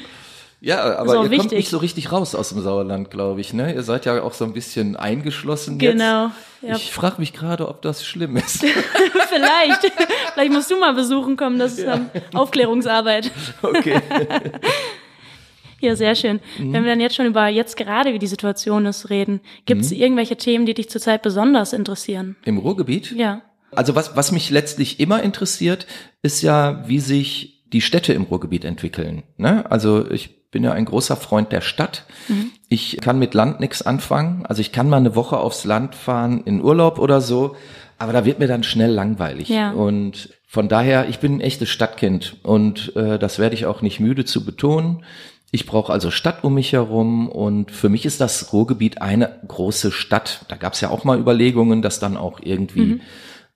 Ja, 0.65 0.97
aber 0.97 1.17
ihr 1.17 1.29
wichtig. 1.29 1.37
kommt 1.37 1.51
nicht 1.51 1.69
so 1.69 1.77
richtig 1.77 2.11
raus 2.11 2.33
aus 2.33 2.49
dem 2.49 2.59
Sauerland, 2.59 3.11
glaube 3.11 3.39
ich. 3.39 3.53
Ne? 3.53 3.75
Ihr 3.75 3.83
seid 3.83 4.05
ja 4.05 4.23
auch 4.23 4.33
so 4.33 4.45
ein 4.45 4.53
bisschen 4.53 4.95
eingeschlossen 4.95 5.77
genau. 5.77 6.31
Jetzt. 6.63 6.69
Ja. 6.69 6.75
Ich 6.75 6.91
frage 6.91 7.17
mich 7.19 7.33
gerade, 7.33 7.67
ob 7.69 7.83
das 7.83 8.03
schlimm 8.03 8.35
ist. 8.35 8.61
Vielleicht. 9.29 9.93
Vielleicht 10.33 10.51
musst 10.51 10.71
du 10.71 10.79
mal 10.79 10.95
besuchen 10.95 11.37
kommen. 11.37 11.59
Das 11.59 11.73
ist 11.73 11.85
ja. 11.85 12.09
Aufklärungsarbeit. 12.33 13.31
Okay. 13.61 14.01
Ja, 15.81 15.95
sehr 15.95 16.15
schön. 16.15 16.39
Mhm. 16.57 16.73
Wenn 16.73 16.83
wir 16.83 16.91
dann 16.91 17.01
jetzt 17.01 17.15
schon 17.15 17.25
über 17.25 17.47
jetzt 17.47 17.75
gerade, 17.75 18.13
wie 18.13 18.17
die 18.17 18.27
Situation 18.27 18.85
ist, 18.85 19.09
reden, 19.09 19.41
gibt 19.65 19.81
es 19.81 19.91
mhm. 19.91 19.97
irgendwelche 19.97 20.37
Themen, 20.37 20.65
die 20.65 20.73
dich 20.73 20.89
zurzeit 20.89 21.21
besonders 21.21 21.73
interessieren? 21.73 22.37
Im 22.45 22.57
Ruhrgebiet? 22.57 23.11
Ja. 23.11 23.41
Also 23.71 23.93
was, 23.93 24.15
was 24.15 24.31
mich 24.31 24.49
letztlich 24.49 25.01
immer 25.01 25.21
interessiert, 25.21 25.85
ist 26.23 26.41
ja, 26.41 26.87
wie 26.87 26.99
sich 26.99 27.54
die 27.75 27.81
Städte 27.81 28.13
im 28.13 28.23
Ruhrgebiet 28.23 28.63
entwickeln. 28.63 29.23
Ne? 29.35 29.69
Also 29.69 30.09
ich 30.09 30.49
bin 30.49 30.63
ja 30.63 30.71
ein 30.71 30.85
großer 30.85 31.17
Freund 31.17 31.51
der 31.51 31.59
Stadt. 31.59 32.05
Mhm. 32.29 32.51
Ich 32.69 32.99
kann 33.01 33.19
mit 33.19 33.33
Land 33.33 33.59
nichts 33.59 33.81
anfangen. 33.81 34.45
Also 34.45 34.61
ich 34.61 34.71
kann 34.71 34.87
mal 34.87 34.95
eine 34.95 35.13
Woche 35.13 35.37
aufs 35.37 35.65
Land 35.65 35.93
fahren, 35.93 36.41
in 36.45 36.63
Urlaub 36.63 36.99
oder 36.99 37.19
so, 37.19 37.57
aber 37.97 38.13
da 38.13 38.23
wird 38.23 38.39
mir 38.39 38.47
dann 38.47 38.63
schnell 38.63 38.91
langweilig. 38.91 39.49
Ja. 39.49 39.71
Und 39.71 40.29
von 40.47 40.69
daher, 40.69 41.09
ich 41.09 41.19
bin 41.19 41.35
ein 41.35 41.41
echtes 41.41 41.67
Stadtkind 41.67 42.37
und 42.43 42.95
äh, 42.95 43.19
das 43.19 43.39
werde 43.39 43.55
ich 43.55 43.65
auch 43.65 43.81
nicht 43.81 43.99
müde 43.99 44.23
zu 44.23 44.45
betonen. 44.45 45.03
Ich 45.51 45.65
brauche 45.65 45.91
also 45.91 46.11
Stadt 46.11 46.45
um 46.45 46.53
mich 46.53 46.71
herum 46.71 47.27
und 47.27 47.71
für 47.71 47.89
mich 47.89 48.05
ist 48.05 48.21
das 48.21 48.53
Ruhrgebiet 48.53 49.01
eine 49.01 49.37
große 49.45 49.91
Stadt. 49.91 50.45
Da 50.47 50.55
gab 50.55 50.75
es 50.75 50.81
ja 50.81 50.91
auch 50.91 51.03
mal 51.03 51.19
Überlegungen, 51.19 51.81
das 51.81 51.99
dann 51.99 52.15
auch 52.15 52.39
irgendwie 52.41 52.85
mhm 52.85 53.01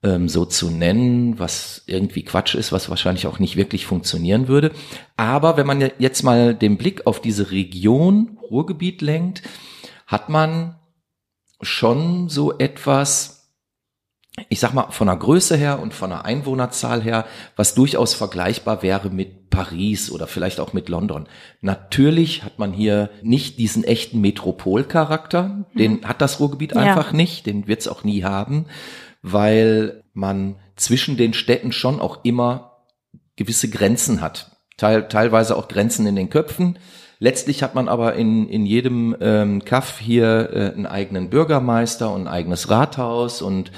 ähm, 0.04 0.30
so 0.30 0.46
zu 0.46 0.70
nennen, 0.70 1.40
was 1.40 1.84
irgendwie 1.86 2.24
Quatsch 2.24 2.56
ist, 2.56 2.72
was 2.72 2.90
wahrscheinlich 2.90 3.28
auch 3.28 3.40
nicht 3.40 3.56
wirklich 3.56 3.86
funktionieren 3.86 4.48
würde. 4.48 4.72
Aber 5.18 5.58
wenn 5.58 5.68
man 5.68 5.92
jetzt 6.00 6.24
mal 6.24 6.56
den 6.56 6.78
Blick 6.78 7.06
auf 7.06 7.22
diese 7.22 7.52
Region 7.52 8.38
Ruhrgebiet 8.50 9.02
lenkt, 9.02 9.44
hat 10.08 10.30
man 10.30 10.76
schon 11.62 12.30
so 12.30 12.58
etwas 12.58 13.40
ich 14.48 14.60
sag 14.60 14.74
mal, 14.74 14.92
von 14.92 15.08
der 15.08 15.18
Größe 15.18 15.58
her 15.58 15.80
und 15.82 15.94
von 15.94 16.12
der 16.12 16.24
Einwohnerzahl 16.24 17.02
her, 17.02 17.26
was 17.58 17.74
durchaus 17.76 18.14
vergleichbar 18.14 18.82
wäre 18.82 19.10
mit 19.10 19.50
Paris 19.50 20.10
oder 20.12 20.28
vielleicht 20.28 20.60
auch 20.60 20.72
mit 20.72 20.88
London. 20.88 21.28
Natürlich 21.60 22.44
hat 22.44 22.60
man 22.60 22.72
hier 22.72 23.10
nicht 23.22 23.58
diesen 23.58 23.84
echten 23.84 24.22
Metropolcharakter, 24.22 25.66
den 25.74 25.94
mhm. 25.94 26.06
hat 26.06 26.22
das 26.22 26.40
Ruhrgebiet 26.40 26.74
ja. 26.74 26.82
einfach 26.82 27.12
nicht, 27.12 27.46
den 27.48 27.68
wird 27.68 27.82
es 27.82 27.88
auch 27.88 28.04
nie 28.04 28.24
haben, 28.24 28.66
weil 29.22 30.04
man 30.14 30.56
zwischen 30.76 31.18
den 31.18 31.34
Städten 31.34 31.72
schon 31.72 32.00
auch 32.00 32.24
immer 32.24 32.84
gewisse 33.36 33.70
Grenzen 33.70 34.22
hat. 34.22 34.52
Teil, 34.78 35.08
teilweise 35.08 35.56
auch 35.58 35.68
Grenzen 35.68 36.06
in 36.08 36.16
den 36.16 36.30
Köpfen. 36.30 36.80
Letztlich 37.20 37.64
hat 37.64 37.76
man 37.76 37.90
aber 37.90 38.16
in, 38.16 38.48
in 38.48 38.66
jedem 38.66 39.16
ähm, 39.20 39.66
Kaff 39.66 40.00
hier 40.00 40.50
äh, 40.54 40.74
einen 40.74 40.86
eigenen 40.86 41.30
Bürgermeister 41.30 42.14
und 42.14 42.22
ein 42.22 42.28
eigenes 42.28 42.70
Rathaus 42.70 43.42
und 43.42 43.72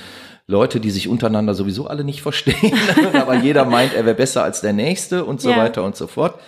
Leute, 0.45 0.79
die 0.79 0.91
sich 0.91 1.07
untereinander 1.07 1.55
sowieso 1.55 1.87
alle 1.87 2.03
nicht 2.03 2.21
verstehen, 2.21 2.77
aber 3.13 3.35
jeder 3.35 3.65
meint, 3.65 3.93
er 3.93 4.05
wäre 4.05 4.15
besser 4.15 4.43
als 4.43 4.61
der 4.61 4.73
Nächste 4.73 5.25
und 5.25 5.41
so 5.41 5.49
ja. 5.49 5.57
weiter 5.57 5.83
und 5.83 5.95
so 5.95 6.07
fort. 6.07 6.39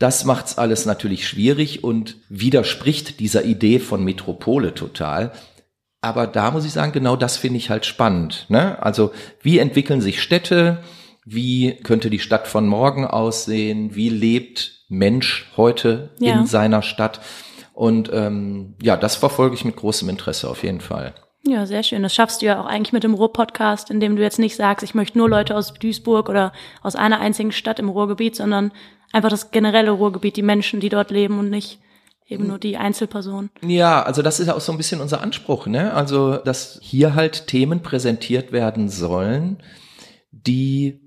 Das 0.00 0.24
macht's 0.24 0.56
alles 0.56 0.86
natürlich 0.86 1.28
schwierig 1.28 1.84
und 1.84 2.16
widerspricht 2.30 3.20
dieser 3.20 3.44
Idee 3.44 3.78
von 3.78 4.02
Metropole 4.02 4.74
total. 4.74 5.30
Aber 6.02 6.26
da 6.26 6.50
muss 6.50 6.64
ich 6.64 6.72
sagen, 6.72 6.92
genau 6.92 7.16
das 7.16 7.36
finde 7.36 7.58
ich 7.58 7.70
halt 7.70 7.84
spannend. 7.84 8.46
Ne? 8.48 8.82
Also 8.82 9.12
wie 9.42 9.58
entwickeln 9.58 10.00
sich 10.00 10.22
Städte? 10.22 10.82
Wie 11.24 11.74
könnte 11.82 12.08
die 12.08 12.18
Stadt 12.18 12.48
von 12.48 12.66
morgen 12.66 13.04
aussehen? 13.06 13.94
Wie 13.94 14.08
lebt 14.08 14.84
Mensch 14.88 15.50
heute 15.56 16.10
ja. 16.18 16.40
in 16.40 16.46
seiner 16.46 16.82
Stadt? 16.82 17.20
Und 17.74 18.10
ähm, 18.12 18.74
ja, 18.82 18.96
das 18.96 19.16
verfolge 19.16 19.54
ich 19.54 19.64
mit 19.64 19.76
großem 19.76 20.08
Interesse 20.08 20.48
auf 20.48 20.62
jeden 20.62 20.80
Fall. 20.80 21.14
Ja, 21.42 21.66
sehr 21.66 21.82
schön. 21.82 22.02
Das 22.02 22.14
schaffst 22.14 22.42
du 22.42 22.46
ja 22.46 22.60
auch 22.60 22.66
eigentlich 22.66 22.92
mit 22.92 23.04
dem 23.04 23.14
Ruhr-Podcast, 23.14 23.90
indem 23.90 24.16
du 24.16 24.22
jetzt 24.22 24.38
nicht 24.38 24.56
sagst, 24.56 24.82
ich 24.82 24.94
möchte 24.94 25.18
nur 25.18 25.28
Leute 25.28 25.56
aus 25.56 25.72
Duisburg 25.74 26.28
oder 26.28 26.52
aus 26.82 26.96
einer 26.96 27.20
einzigen 27.20 27.52
Stadt 27.52 27.78
im 27.78 27.88
Ruhrgebiet, 27.88 28.36
sondern 28.36 28.72
einfach 29.12 29.30
das 29.30 29.50
generelle 29.50 29.90
Ruhrgebiet, 29.90 30.36
die 30.36 30.42
Menschen, 30.42 30.80
die 30.80 30.90
dort 30.90 31.10
leben 31.10 31.38
und 31.38 31.50
nicht 31.50 31.78
eben 32.30 32.46
nur 32.46 32.58
die 32.58 32.76
Einzelperson. 32.76 33.50
Ja, 33.62 34.02
also 34.02 34.22
das 34.22 34.40
ist 34.40 34.46
ja 34.46 34.54
auch 34.54 34.60
so 34.60 34.72
ein 34.72 34.78
bisschen 34.78 35.00
unser 35.00 35.20
Anspruch, 35.20 35.66
ne? 35.66 35.92
Also, 35.94 36.36
dass 36.36 36.78
hier 36.82 37.14
halt 37.14 37.46
Themen 37.46 37.82
präsentiert 37.82 38.52
werden 38.52 38.88
sollen, 38.88 39.62
die, 40.30 41.00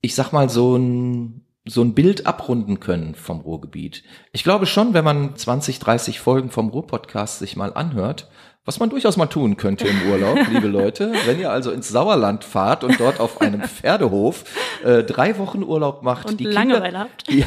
ich 0.00 0.14
sag 0.14 0.32
mal, 0.32 0.48
so 0.48 0.76
ein 0.76 1.40
so 1.66 1.82
ein 1.82 1.94
Bild 1.94 2.26
abrunden 2.26 2.78
können 2.78 3.14
vom 3.14 3.40
Ruhrgebiet. 3.40 4.04
Ich 4.32 4.44
glaube 4.44 4.66
schon, 4.66 4.92
wenn 4.92 5.04
man 5.04 5.34
20, 5.34 5.78
30 5.78 6.20
Folgen 6.20 6.50
vom 6.50 6.68
Ruhr-Podcast 6.68 7.38
sich 7.38 7.56
mal 7.56 7.72
anhört, 7.72 8.28
was 8.66 8.80
man 8.80 8.88
durchaus 8.88 9.16
mal 9.16 9.26
tun 9.26 9.56
könnte 9.56 9.86
im 9.86 10.10
Urlaub, 10.10 10.38
liebe 10.50 10.68
Leute, 10.68 11.12
wenn 11.26 11.38
ihr 11.38 11.50
also 11.50 11.70
ins 11.70 11.88
Sauerland 11.88 12.44
fahrt 12.44 12.82
und 12.82 12.98
dort 12.98 13.20
auf 13.20 13.40
einem 13.40 13.62
Pferdehof 13.68 14.44
äh, 14.82 15.02
drei 15.02 15.38
Wochen 15.38 15.62
Urlaub 15.62 16.02
macht. 16.02 16.30
Und 16.30 16.40
die 16.40 16.44
Langeweile 16.44 16.84
Kinder, 16.84 17.00
habt. 17.00 17.28
Die, 17.28 17.44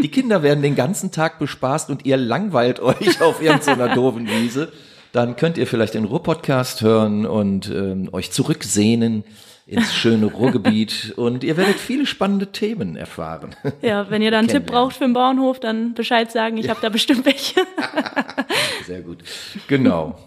die, 0.00 0.08
Kinder 0.08 0.42
werden 0.42 0.62
den 0.62 0.76
ganzen 0.76 1.10
Tag 1.10 1.38
bespaßt 1.38 1.90
und 1.90 2.06
ihr 2.06 2.16
langweilt 2.16 2.80
euch 2.80 3.20
auf 3.20 3.42
irgendeiner 3.42 3.94
doofen 3.94 4.28
Wiese. 4.28 4.72
Dann 5.12 5.34
könnt 5.34 5.58
ihr 5.58 5.66
vielleicht 5.66 5.94
den 5.94 6.04
Ruhr-Podcast 6.04 6.82
hören 6.82 7.26
und 7.26 7.68
ähm, 7.68 8.08
euch 8.12 8.30
zurücksehnen 8.30 9.24
ins 9.66 9.94
schöne 9.94 10.26
Ruhrgebiet 10.26 11.14
und 11.16 11.44
ihr 11.44 11.56
werdet 11.56 11.76
viele 11.76 12.04
spannende 12.06 12.50
Themen 12.50 12.96
erfahren. 12.96 13.54
Ja, 13.82 14.10
wenn 14.10 14.20
ihr 14.20 14.32
da 14.32 14.40
einen 14.40 14.48
Tipp 14.48 14.66
braucht 14.66 14.96
für 14.96 15.04
den 15.04 15.12
Bauernhof, 15.12 15.60
dann 15.60 15.94
Bescheid 15.94 16.30
sagen, 16.30 16.56
ich 16.56 16.66
ja. 16.66 16.70
habe 16.70 16.80
da 16.80 16.88
bestimmt 16.88 17.24
welche. 17.24 17.60
Sehr 18.86 19.00
gut. 19.02 19.18
Genau. 19.68 20.18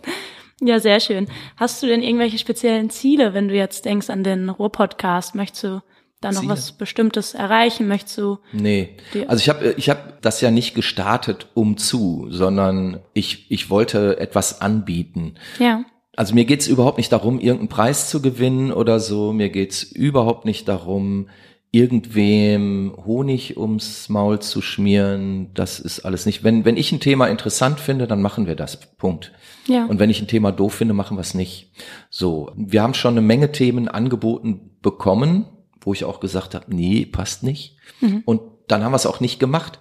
Ja, 0.66 0.80
sehr 0.80 1.00
schön. 1.00 1.28
Hast 1.58 1.84
du 1.84 1.88
denn 1.88 2.02
irgendwelche 2.02 2.38
speziellen 2.38 2.90
Ziele, 2.90 3.34
wenn 3.34 3.50
du 3.50 3.56
jetzt 3.56 3.84
denkst 3.86 4.10
an 4.10 4.24
den 4.24 4.50
Ruhr-Podcast? 4.50 5.36
Möchtest 5.36 5.64
du 5.66 5.82
da 6.22 6.32
noch 6.32 6.40
Ziele? 6.40 6.54
was 6.54 6.72
Bestimmtes 6.72 7.34
erreichen? 7.34 7.88
Möchtest 7.88 8.18
du? 8.18 8.38
Nee. 8.54 8.96
Also 9.28 9.42
ich 9.42 9.50
habe 9.50 9.76
ich 9.78 9.90
hab 9.90 10.22
das 10.22 10.40
ja 10.40 10.52
nicht 10.52 10.74
gestartet 10.74 11.48
um 11.54 11.76
zu, 11.76 12.28
sondern 12.30 13.02
ich, 13.14 13.52
ich 13.52 13.70
wollte 13.70 14.18
etwas 14.20 14.62
anbieten. 14.62 15.36
Ja. 15.60 15.84
Also 16.16 16.34
mir 16.34 16.46
geht's 16.46 16.68
überhaupt 16.68 16.98
nicht 16.98 17.12
darum, 17.12 17.40
irgendeinen 17.40 17.70
Preis 17.70 18.10
zu 18.10 18.22
gewinnen 18.22 18.72
oder 18.72 19.00
so. 19.00 19.34
Mir 19.34 19.50
geht's 19.50 19.84
überhaupt 19.84 20.46
nicht 20.46 20.68
darum, 20.70 21.28
irgendwem 21.72 22.94
Honig 23.04 23.58
ums 23.58 24.08
Maul 24.08 24.40
zu 24.40 24.62
schmieren. 24.62 25.50
Das 25.56 25.80
ist 25.80 26.02
alles 26.02 26.28
nicht. 26.28 26.44
Wenn, 26.44 26.66
wenn 26.66 26.78
ich 26.78 26.92
ein 26.92 27.00
Thema 27.00 27.28
interessant 27.28 27.80
finde, 27.80 28.08
dann 28.08 28.22
machen 28.22 28.46
wir 28.46 28.56
das. 28.56 28.80
Punkt. 28.96 29.34
Ja. 29.68 29.86
Und 29.86 30.00
wenn 30.00 30.10
ich 30.10 30.22
ein 30.22 30.28
Thema 30.28 30.52
doof 30.52 30.74
finde, 30.74 30.94
machen 30.94 31.18
wir 31.18 31.22
es 31.22 31.34
nicht. 31.34 31.72
So, 32.10 32.52
wir 32.56 32.82
haben 32.82 32.94
schon 32.94 33.14
eine 33.14 33.22
Menge 33.22 33.52
Themen 33.52 33.88
angeboten 33.88 34.72
bekommen, 34.82 35.46
wo 35.82 35.94
ich 35.94 36.06
auch 36.06 36.20
gesagt 36.20 36.56
habe, 36.56 36.74
nee, 36.74 37.06
passt 37.06 37.44
nicht. 37.44 37.78
Mhm. 38.02 38.24
Und 38.26 38.42
dann 38.68 38.84
haben 38.84 38.92
wir 38.92 38.98
es 38.98 39.06
auch 39.06 39.20
nicht 39.20 39.40
gemacht. 39.40 39.80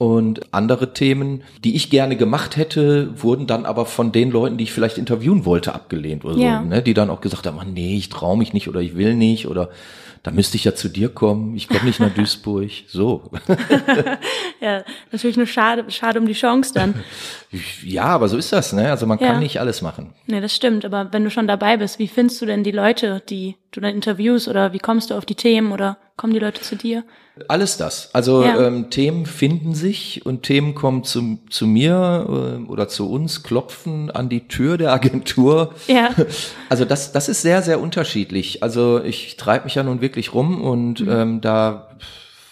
Und 0.00 0.54
andere 0.54 0.92
Themen, 0.92 1.42
die 1.64 1.74
ich 1.74 1.90
gerne 1.90 2.16
gemacht 2.16 2.56
hätte, 2.56 3.20
wurden 3.20 3.48
dann 3.48 3.66
aber 3.66 3.84
von 3.84 4.12
den 4.12 4.30
Leuten, 4.30 4.56
die 4.56 4.62
ich 4.62 4.72
vielleicht 4.72 4.96
interviewen 4.96 5.44
wollte, 5.44 5.74
abgelehnt 5.74 6.24
oder 6.24 6.36
ja. 6.36 6.62
so, 6.62 6.68
ne? 6.68 6.82
die 6.82 6.94
dann 6.94 7.10
auch 7.10 7.20
gesagt 7.20 7.46
haben, 7.46 7.58
nee, 7.72 7.96
ich 7.96 8.08
traue 8.08 8.38
mich 8.38 8.52
nicht 8.52 8.68
oder 8.68 8.80
ich 8.80 8.96
will 8.96 9.16
nicht 9.16 9.48
oder 9.48 9.70
da 10.22 10.30
müsste 10.30 10.56
ich 10.56 10.64
ja 10.64 10.74
zu 10.74 10.88
dir 10.88 11.08
kommen, 11.08 11.56
ich 11.56 11.68
komme 11.68 11.84
nicht 11.84 11.98
nach 11.98 12.14
Duisburg, 12.14 12.70
so. 12.86 13.30
ja, 14.60 14.84
natürlich 15.10 15.36
nur 15.36 15.46
schade, 15.46 15.84
schade 15.90 16.20
um 16.20 16.26
die 16.26 16.32
Chance 16.32 16.72
dann. 16.74 16.94
Ja, 17.82 18.04
aber 18.04 18.28
so 18.28 18.36
ist 18.36 18.52
das, 18.52 18.74
ne? 18.74 18.90
Also 18.90 19.06
man 19.06 19.18
ja. 19.18 19.28
kann 19.28 19.38
nicht 19.38 19.58
alles 19.58 19.80
machen. 19.80 20.12
Nee, 20.26 20.42
das 20.42 20.54
stimmt, 20.54 20.84
aber 20.84 21.14
wenn 21.14 21.24
du 21.24 21.30
schon 21.30 21.46
dabei 21.48 21.78
bist, 21.78 21.98
wie 21.98 22.06
findest 22.06 22.42
du 22.42 22.46
denn 22.46 22.62
die 22.62 22.72
Leute, 22.72 23.22
die 23.26 23.56
du 23.72 23.80
dann 23.80 23.94
interviewst 23.94 24.48
oder 24.48 24.72
wie 24.72 24.78
kommst 24.78 25.10
du 25.10 25.14
auf 25.14 25.26
die 25.26 25.34
Themen 25.34 25.72
oder 25.72 25.98
kommen 26.16 26.32
die 26.32 26.38
Leute 26.38 26.62
zu 26.62 26.76
dir? 26.76 27.04
Alles 27.46 27.76
das. 27.76 28.14
Also 28.14 28.42
ja. 28.42 28.66
ähm, 28.66 28.90
Themen 28.90 29.26
finden 29.26 29.74
sich 29.74 30.26
und 30.26 30.42
Themen 30.42 30.74
kommen 30.74 31.04
zu, 31.04 31.38
zu 31.50 31.66
mir 31.66 32.26
äh, 32.28 32.70
oder 32.70 32.88
zu 32.88 33.10
uns, 33.10 33.42
klopfen 33.42 34.10
an 34.10 34.28
die 34.28 34.48
Tür 34.48 34.76
der 34.78 34.92
Agentur. 34.92 35.74
Ja. 35.86 36.10
Also 36.70 36.84
das, 36.84 37.12
das 37.12 37.30
ist 37.30 37.40
sehr, 37.40 37.62
sehr 37.62 37.80
unterschiedlich. 37.80 38.62
Also 38.62 39.02
ich 39.02 39.36
treibe 39.36 39.64
mich 39.64 39.76
ja 39.76 39.82
nun 39.82 40.02
wirklich 40.02 40.34
rum 40.34 40.60
und 40.60 41.00
mhm. 41.00 41.10
ähm, 41.10 41.40
da 41.40 41.88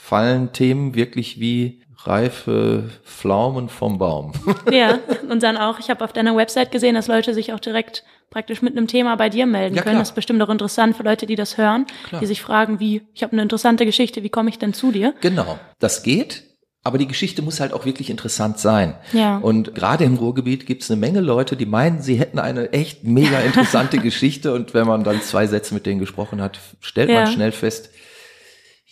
fallen 0.01 0.53
Themen 0.53 0.95
wirklich 0.95 1.39
wie 1.39 1.83
reife 2.07 2.91
Pflaumen 3.05 3.69
vom 3.69 3.99
Baum. 3.99 4.33
Ja, 4.71 4.99
und 5.31 5.43
dann 5.43 5.57
auch, 5.57 5.79
ich 5.79 5.91
habe 5.91 6.05
auf 6.05 6.13
deiner 6.13 6.37
Website 6.37 6.71
gesehen, 6.73 6.95
dass 6.95 7.07
Leute 7.07 7.35
sich 7.35 7.53
auch 7.53 7.61
direkt 7.61 8.05
praktisch 8.31 8.63
mit 8.63 8.77
einem 8.77 8.89
Thema 8.89 9.17
bei 9.17 9.29
dir 9.29 9.47
melden 9.47 9.77
ja, 9.77 9.83
können. 9.83 9.95
Klar. 9.95 10.03
Das 10.03 10.11
ist 10.11 10.15
bestimmt 10.15 10.43
auch 10.43 10.49
interessant 10.49 10.97
für 10.97 11.03
Leute, 11.03 11.27
die 11.27 11.37
das 11.37 11.57
hören, 11.57 11.87
klar. 12.09 12.21
die 12.21 12.27
sich 12.27 12.43
fragen, 12.43 12.81
wie, 12.81 13.03
ich 13.15 13.23
habe 13.23 13.33
eine 13.33 13.43
interessante 13.43 13.87
Geschichte, 13.87 14.23
wie 14.23 14.29
komme 14.29 14.51
ich 14.51 14.59
denn 14.59 14.75
zu 14.75 14.91
dir? 14.91 15.15
Genau, 15.21 15.59
das 15.79 16.03
geht. 16.03 16.43
Aber 16.87 16.99
die 16.99 17.09
Geschichte 17.09 17.43
muss 17.43 17.59
halt 17.59 17.73
auch 17.73 17.85
wirklich 17.85 18.11
interessant 18.11 18.61
sein. 18.61 18.95
Ja. 19.13 19.39
Und 19.39 19.75
gerade 19.75 20.05
im 20.05 20.15
Ruhrgebiet 20.15 20.67
gibt 20.67 20.85
es 20.85 20.91
eine 20.91 21.01
Menge 21.01 21.21
Leute, 21.21 21.57
die 21.57 21.67
meinen, 21.67 22.01
sie 22.01 22.15
hätten 22.15 22.39
eine 22.39 22.73
echt 22.73 23.03
mega 23.03 23.41
interessante 23.45 23.99
Geschichte. 23.99 24.53
Und 24.53 24.73
wenn 24.73 24.87
man 24.87 25.03
dann 25.03 25.21
zwei 25.21 25.49
Sätze 25.49 25.75
mit 25.75 25.85
denen 25.85 25.99
gesprochen 25.99 26.41
hat, 26.41 26.61
stellt 26.79 27.11
ja. 27.11 27.25
man 27.25 27.33
schnell 27.33 27.51
fest, 27.51 27.91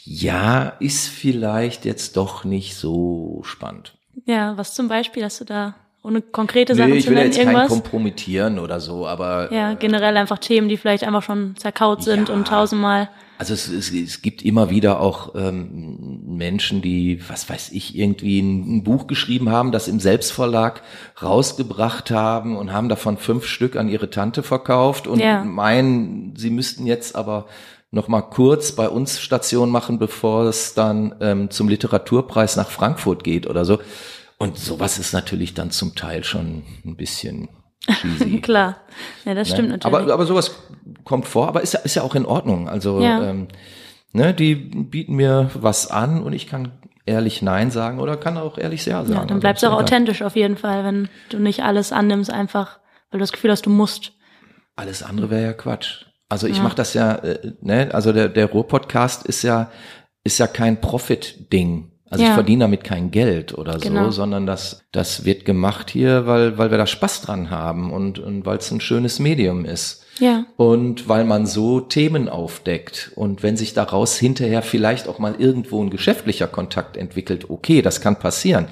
ja, 0.05 0.75
ist 0.81 1.09
vielleicht 1.09 1.85
jetzt 1.85 2.17
doch 2.17 2.45
nicht 2.45 2.77
so 2.77 3.41
spannend. 3.45 3.95
Ja, 4.27 4.57
was 4.57 4.75
zum 4.75 4.89
Beispiel 4.89 5.25
hast 5.25 5.41
du 5.41 5.45
da 5.45 5.75
ohne 6.03 6.21
konkrete 6.21 6.75
Sachen 6.75 6.91
nee, 6.91 6.99
ich 6.99 7.07
will 7.07 7.15
nennen, 7.15 7.29
jetzt 7.29 7.39
irgendwas? 7.39 7.69
kein 7.69 7.81
kompromittieren 7.81 8.59
oder 8.59 8.79
so, 8.79 9.07
aber 9.07 9.51
ja 9.51 9.73
generell 9.73 10.17
einfach 10.19 10.39
Themen, 10.39 10.69
die 10.69 10.77
vielleicht 10.77 11.05
einfach 11.05 11.23
schon 11.23 11.57
zerkaut 11.57 12.03
sind 12.03 12.29
ja, 12.29 12.35
und 12.35 12.47
tausendmal. 12.47 13.09
Also 13.39 13.55
es, 13.55 13.67
es, 13.69 13.91
es 13.93 14.23
gibt 14.23 14.43
immer 14.43 14.71
wieder 14.71 15.01
auch 15.01 15.35
ähm, 15.35 16.21
Menschen, 16.37 16.83
die, 16.83 17.21
was 17.29 17.49
weiß 17.49 17.73
ich, 17.73 17.97
irgendwie 17.97 18.41
ein, 18.41 18.77
ein, 18.77 18.85
Buch 18.85 19.09
geschrieben 19.09 19.51
haben, 19.51 19.73
das 19.73 19.89
im 19.89 19.99
Selbstverlag 19.99 20.83
rausgebracht 21.21 22.13
haben 22.13 22.57
und 22.57 22.73
haben 22.73 22.89
davon 22.89 23.17
fünf 23.17 23.47
Stück 23.47 23.75
an 23.75 23.89
ihre 23.89 24.11
Tante 24.11 24.45
verkauft 24.45 25.09
und 25.09 25.19
ja. 25.19 25.43
meinen, 25.43 26.37
sie 26.37 26.51
müssten 26.51 26.87
jetzt 26.87 27.17
aber 27.17 27.47
noch 27.95 28.09
mal 28.09 28.23
kurz 28.23 28.73
bei 28.73 28.89
uns 28.89 29.21
Station 29.21 29.71
machen, 29.71 29.99
bevor 29.99 30.45
es 30.45 30.75
dann 30.75 31.15
ähm, 31.21 31.51
zum 31.51 31.69
Literaturpreis 31.69 32.57
nach 32.57 32.69
Frankfurt 32.69 33.25
geht 33.25 33.47
oder 33.47 33.65
so. 33.65 33.79
Und 34.37 34.59
sowas 34.59 34.99
ist 34.99 35.13
natürlich 35.13 35.55
dann 35.55 35.71
zum 35.71 35.95
Teil 35.95 36.25
schon 36.25 36.65
ein 36.85 36.97
bisschen 36.97 37.49
cheesy. 37.87 38.41
Klar, 38.43 38.79
ja, 39.25 39.35
das 39.35 39.49
ne? 39.49 39.55
stimmt 39.55 39.69
natürlich. 39.71 39.97
Aber, 39.97 40.13
aber 40.13 40.27
sowas 40.27 40.57
kommt 41.05 41.27
vor, 41.27 41.49
aber 41.49 41.63
ist 41.63 41.75
ja, 41.75 41.81
ist 41.81 41.95
ja 41.95 42.03
auch 42.03 42.17
in 42.17 42.27
Ordnung. 42.27 42.69
Also 42.69 43.01
ja. 43.01 43.23
ähm, 43.23 43.49
ne, 44.13 44.35
die 44.35 44.57
bieten 44.57 45.15
mir 45.15 45.51
was 45.55 45.89
an 45.91 46.23
und 46.23 46.33
ich 46.33 46.49
kann 46.49 46.73
ehrlich 47.07 47.43
Nein 47.43 47.71
sagen 47.71 48.01
oder 48.01 48.17
kann 48.17 48.37
auch 48.37 48.59
ehrlich 48.59 48.85
Ja 48.87 49.03
sagen. 49.03 49.13
Ja, 49.13 49.21
dann 49.21 49.31
also 49.31 49.41
bleibst 49.41 49.63
du 49.63 49.69
auch 49.69 49.81
authentisch 49.81 50.23
auf 50.23 50.35
jeden 50.35 50.57
Fall, 50.57 50.85
wenn 50.85 51.09
du 51.29 51.39
nicht 51.39 51.63
alles 51.63 51.93
annimmst, 51.93 52.31
einfach 52.31 52.81
weil 53.11 53.19
du 53.19 53.23
das 53.23 53.33
Gefühl 53.33 53.53
hast, 53.53 53.67
du 53.67 53.71
musst. 53.71 54.13
Alles 54.75 55.05
andere 55.05 55.31
wäre 55.31 55.43
ja 55.43 55.53
Quatsch. 55.53 56.07
Also 56.29 56.47
ich 56.47 56.59
ja. 56.59 56.63
mache 56.63 56.77
das 56.77 56.95
ja, 56.95 57.17
äh, 57.17 57.53
ne, 57.61 57.91
also 57.93 58.13
der, 58.13 58.29
der 58.29 58.47
Ruhr-Podcast 58.47 59.27
ist 59.27 59.43
ja, 59.43 59.71
ist 60.25 60.39
ja 60.39 60.47
kein 60.47 60.81
Profit-Ding. 60.81 61.91
Also 62.11 62.23
ja. 62.23 62.31
ich 62.31 62.35
verdiene 62.35 62.65
damit 62.65 62.85
kein 62.85 63.11
Geld 63.11 63.57
oder 63.57 63.79
genau. 63.79 64.05
so, 64.05 64.11
sondern 64.13 64.47
das, 64.47 64.85
das 64.93 65.25
wird 65.25 65.45
gemacht 65.45 65.91
hier, 65.91 66.27
weil, 66.27 66.59
weil 66.59 66.71
wir 66.71 66.79
da 66.79 66.87
Spaß 66.87 67.23
dran 67.23 67.51
haben 67.51 67.93
und, 67.93 68.19
und 68.19 68.47
weil 68.47 68.59
es 68.59 68.71
ein 68.71 68.81
schönes 68.81 69.19
Medium 69.19 69.65
ist. 69.65 70.05
Ja. 70.21 70.47
Und 70.57 71.09
weil 71.09 71.25
man 71.25 71.47
so 71.47 71.81
Themen 71.81 72.29
aufdeckt 72.29 73.11
und 73.17 73.43
wenn 73.43 73.57
sich 73.57 73.75
daraus 73.75 74.17
hinterher 74.17 74.63
vielleicht 74.63 75.09
auch 75.09 75.19
mal 75.19 75.35
irgendwo 75.37 75.83
ein 75.83 75.91
geschäftlicher 75.91 76.47
Kontakt 76.47 76.97
entwickelt, 76.97 77.51
okay, 77.51 77.83
das 77.83 78.01
kann 78.01 78.19
passieren. 78.19 78.69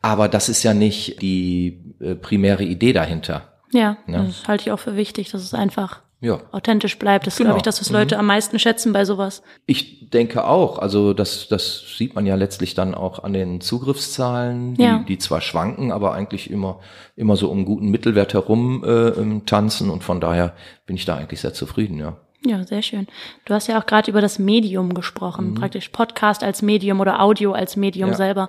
Aber 0.00 0.28
das 0.28 0.48
ist 0.48 0.62
ja 0.62 0.72
nicht 0.72 1.20
die 1.20 1.94
äh, 2.00 2.14
primäre 2.14 2.64
Idee 2.64 2.92
dahinter. 2.94 3.52
Ja, 3.72 3.98
Ja. 4.06 4.24
das 4.24 4.46
halte 4.48 4.62
ich 4.62 4.72
auch 4.72 4.78
für 4.78 4.96
wichtig, 4.96 5.30
dass 5.30 5.42
es 5.42 5.52
einfach 5.52 6.00
Ja. 6.20 6.40
authentisch 6.52 6.98
bleibt. 6.98 7.26
Das 7.26 7.34
ist, 7.34 7.38
Genau. 7.38 7.48
glaube 7.50 7.58
ich, 7.58 7.62
das, 7.64 7.80
was 7.80 7.90
Leute 7.90 8.18
am 8.18 8.26
meisten 8.26 8.58
schätzen 8.58 8.92
bei 8.94 9.04
sowas. 9.04 9.42
Ich 9.66 10.08
denke 10.10 10.46
auch, 10.46 10.78
also 10.78 11.12
das, 11.12 11.46
das 11.48 11.84
sieht 11.98 12.14
man 12.14 12.24
ja 12.24 12.34
letztlich 12.36 12.74
dann 12.74 12.94
auch 12.94 13.22
an 13.22 13.32
den 13.34 13.60
Zugriffszahlen, 13.60 14.74
die, 14.74 14.82
Ja. 14.82 15.04
die 15.06 15.18
zwar 15.18 15.40
schwanken, 15.40 15.92
aber 15.92 16.12
eigentlich 16.14 16.50
immer, 16.50 16.80
immer 17.16 17.36
so 17.36 17.50
um 17.50 17.58
einen 17.58 17.66
guten 17.66 17.88
Mittelwert 17.90 18.34
herum 18.34 18.82
äh, 18.84 19.08
ähm, 19.08 19.44
tanzen 19.46 19.90
und 19.90 20.04
von 20.04 20.20
daher 20.20 20.54
bin 20.86 20.96
ich 20.96 21.04
da 21.04 21.16
eigentlich 21.16 21.40
sehr 21.40 21.54
zufrieden, 21.54 21.98
ja. 21.98 22.16
Ja, 22.44 22.62
sehr 22.64 22.82
schön. 22.82 23.06
Du 23.44 23.54
hast 23.54 23.66
ja 23.66 23.78
auch 23.80 23.86
gerade 23.86 24.10
über 24.10 24.20
das 24.20 24.38
Medium 24.38 24.94
gesprochen, 24.94 25.54
praktisch 25.54 25.88
Podcast 25.88 26.44
als 26.44 26.62
Medium 26.62 27.00
oder 27.00 27.20
Audio 27.20 27.52
als 27.52 27.76
Medium 27.76 28.08
Mhm. 28.10 28.12
Ja. 28.12 28.16
selber. 28.16 28.48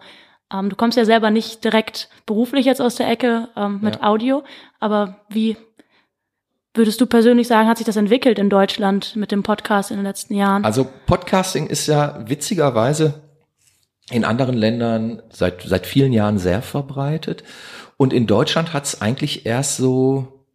Ähm, 0.53 0.69
du 0.69 0.75
kommst 0.75 0.97
ja 0.97 1.05
selber 1.05 1.31
nicht 1.31 1.63
direkt 1.63 2.09
beruflich 2.25 2.65
jetzt 2.65 2.81
aus 2.81 2.95
der 2.95 3.09
Ecke 3.09 3.50
ähm, 3.57 3.79
mit 3.81 3.95
Ja. 3.95 4.03
Audio, 4.03 4.43
aber 4.79 5.17
wie 5.29 5.57
würdest 6.77 7.01
du 7.01 7.05
persönlich 7.05 7.48
sagen, 7.48 7.67
hat 7.67 7.77
sich 7.77 7.86
das 7.86 7.96
entwickelt 7.96 8.39
in 8.39 8.50
Deutschland 8.50 9.15
mit 9.15 9.31
dem 9.31 9.43
Podcast 9.43 9.91
in 9.91 9.98
den 9.98 10.05
letzten 10.05 10.36
Jahren? 10.36 10.63
Also 10.65 10.88
Podcasting 11.05 11.67
ist 11.67 11.88
ja 11.88 12.24
witzigerweise 12.27 13.22
in 14.10 14.24
anderen 14.24 14.55
Ländern 14.55 15.22
seit, 15.29 15.63
seit 15.63 15.86
vielen 15.86 16.13
Jahren 16.13 16.38
sehr 16.38 16.62
verbreitet. 16.62 17.43
Und 17.98 18.13
in 18.13 18.27
Deutschland 18.27 18.74
hat 18.74 18.86
es 18.86 19.01
eigentlich 19.01 19.46
erst 19.46 19.77
so, 19.77 20.46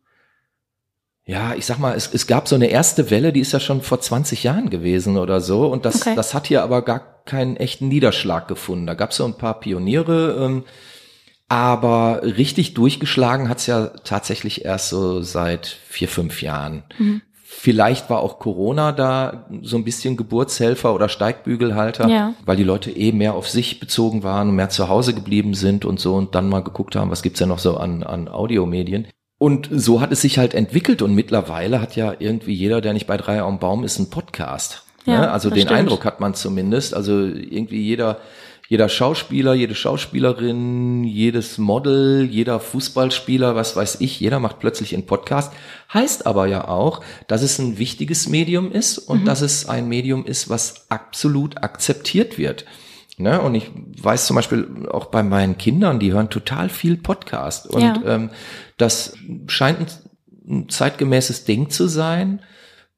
ja, 1.24 1.54
ich 1.54 1.66
sag 1.66 1.78
mal, 1.78 1.94
es, 1.94 2.12
es 2.12 2.26
gab 2.26 2.48
so 2.48 2.54
eine 2.54 2.66
erste 2.68 3.10
Welle, 3.10 3.32
die 3.32 3.40
ist 3.40 3.52
ja 3.52 3.60
schon 3.60 3.82
vor 3.82 4.00
20 4.00 4.42
Jahren 4.42 4.70
gewesen 4.70 5.18
oder 5.18 5.40
so. 5.40 5.66
Und 5.66 5.84
das, 5.84 6.02
Okay. 6.02 6.14
das 6.16 6.34
hat 6.34 6.46
hier 6.46 6.62
aber 6.62 6.82
gar 6.82 7.22
keinen 7.24 7.56
echten 7.56 7.88
Niederschlag 7.88 8.48
gefunden. 8.48 8.86
Da 8.86 8.94
gab 8.94 9.10
es 9.10 9.16
so 9.16 9.24
ein 9.24 9.34
paar 9.38 9.60
Pioniere, 9.60 10.36
ähm, 10.44 10.64
aber 11.52 12.22
richtig 12.22 12.72
durchgeschlagen 12.72 13.50
hat's 13.50 13.66
ja 13.66 13.88
tatsächlich 14.04 14.64
erst 14.64 14.88
so 14.88 15.20
seit 15.20 15.66
vier, 15.66 16.08
fünf 16.08 16.40
Jahren. 16.40 16.82
Vielleicht 17.44 18.08
war 18.08 18.20
auch 18.20 18.38
Corona 18.38 18.90
da 18.92 19.44
so 19.60 19.76
ein 19.76 19.84
bisschen 19.84 20.16
Geburtshelfer 20.16 20.94
oder 20.94 21.10
Steigbügelhalter, 21.10 22.08
Ja. 22.08 22.32
weil 22.46 22.56
die 22.56 22.64
Leute 22.64 22.90
eh 22.90 23.12
mehr 23.12 23.34
auf 23.34 23.50
sich 23.50 23.80
bezogen 23.80 24.22
waren 24.22 24.48
und 24.48 24.56
mehr 24.56 24.70
zu 24.70 24.88
Hause 24.88 25.12
geblieben 25.12 25.52
sind 25.52 25.84
und 25.84 26.00
so 26.00 26.14
und 26.14 26.34
dann 26.34 26.48
mal 26.48 26.62
geguckt 26.62 26.96
haben, 26.96 27.10
was 27.10 27.20
gibt's 27.22 27.40
denn 27.40 27.50
noch 27.50 27.58
so 27.58 27.76
an, 27.76 28.02
an 28.02 28.28
Audiomedien. 28.28 29.06
Und 29.36 29.68
so 29.70 30.00
hat 30.00 30.10
es 30.10 30.22
sich 30.22 30.38
halt 30.38 30.54
entwickelt 30.54 31.02
und 31.02 31.14
mittlerweile 31.14 31.82
hat 31.82 31.96
ja 31.96 32.14
irgendwie 32.18 32.54
jeder, 32.54 32.80
der 32.80 32.94
nicht 32.94 33.06
bei 33.06 33.18
drei 33.18 33.42
am 33.42 33.58
Baum 33.58 33.84
ist, 33.84 33.98
einen 33.98 34.08
Podcast. 34.08 34.84
Ja, 35.04 35.20
ne? 35.20 35.30
Also 35.32 35.50
den 35.50 35.62
stimmt. 35.66 35.72
Eindruck 35.80 36.04
hat 36.06 36.20
man 36.20 36.32
zumindest. 36.34 36.94
Also 36.94 37.12
irgendwie 37.24 37.82
jeder, 37.82 38.18
jeder 38.72 38.88
Schauspieler, 38.88 39.52
jede 39.52 39.74
Schauspielerin, 39.74 41.04
jedes 41.04 41.58
Model, 41.58 42.24
jeder 42.24 42.58
Fußballspieler, 42.58 43.54
was 43.54 43.76
weiß 43.76 44.00
ich, 44.00 44.18
jeder 44.18 44.40
macht 44.40 44.60
plötzlich 44.60 44.94
einen 44.94 45.04
Podcast. 45.04 45.52
Heißt 45.92 46.24
aber 46.24 46.46
ja 46.46 46.66
auch, 46.68 47.02
dass 47.28 47.42
es 47.42 47.58
ein 47.58 47.76
wichtiges 47.76 48.30
Medium 48.30 48.72
ist 48.72 48.96
und 48.96 49.26
dass 49.26 49.42
es 49.42 49.68
ein 49.68 49.90
Medium 49.90 50.24
ist, 50.24 50.48
was 50.48 50.86
absolut 50.88 51.62
akzeptiert 51.62 52.38
wird. 52.38 52.64
Ne? 53.18 53.42
Und 53.42 53.56
ich 53.56 53.70
weiß 54.00 54.24
zum 54.26 54.36
Beispiel 54.36 54.88
auch 54.90 55.04
bei 55.04 55.22
meinen 55.22 55.58
Kindern, 55.58 56.00
die 56.00 56.14
hören 56.14 56.30
total 56.30 56.70
viel 56.70 56.96
Podcast. 56.96 57.66
Und 57.66 57.82
Ja. 57.82 58.02
ähm, 58.06 58.30
das 58.78 59.12
scheint 59.48 59.80
ein, 59.80 59.86
ein 60.48 60.68
zeitgemäßes 60.70 61.44
Ding 61.44 61.68
zu 61.68 61.88
sein, 61.88 62.40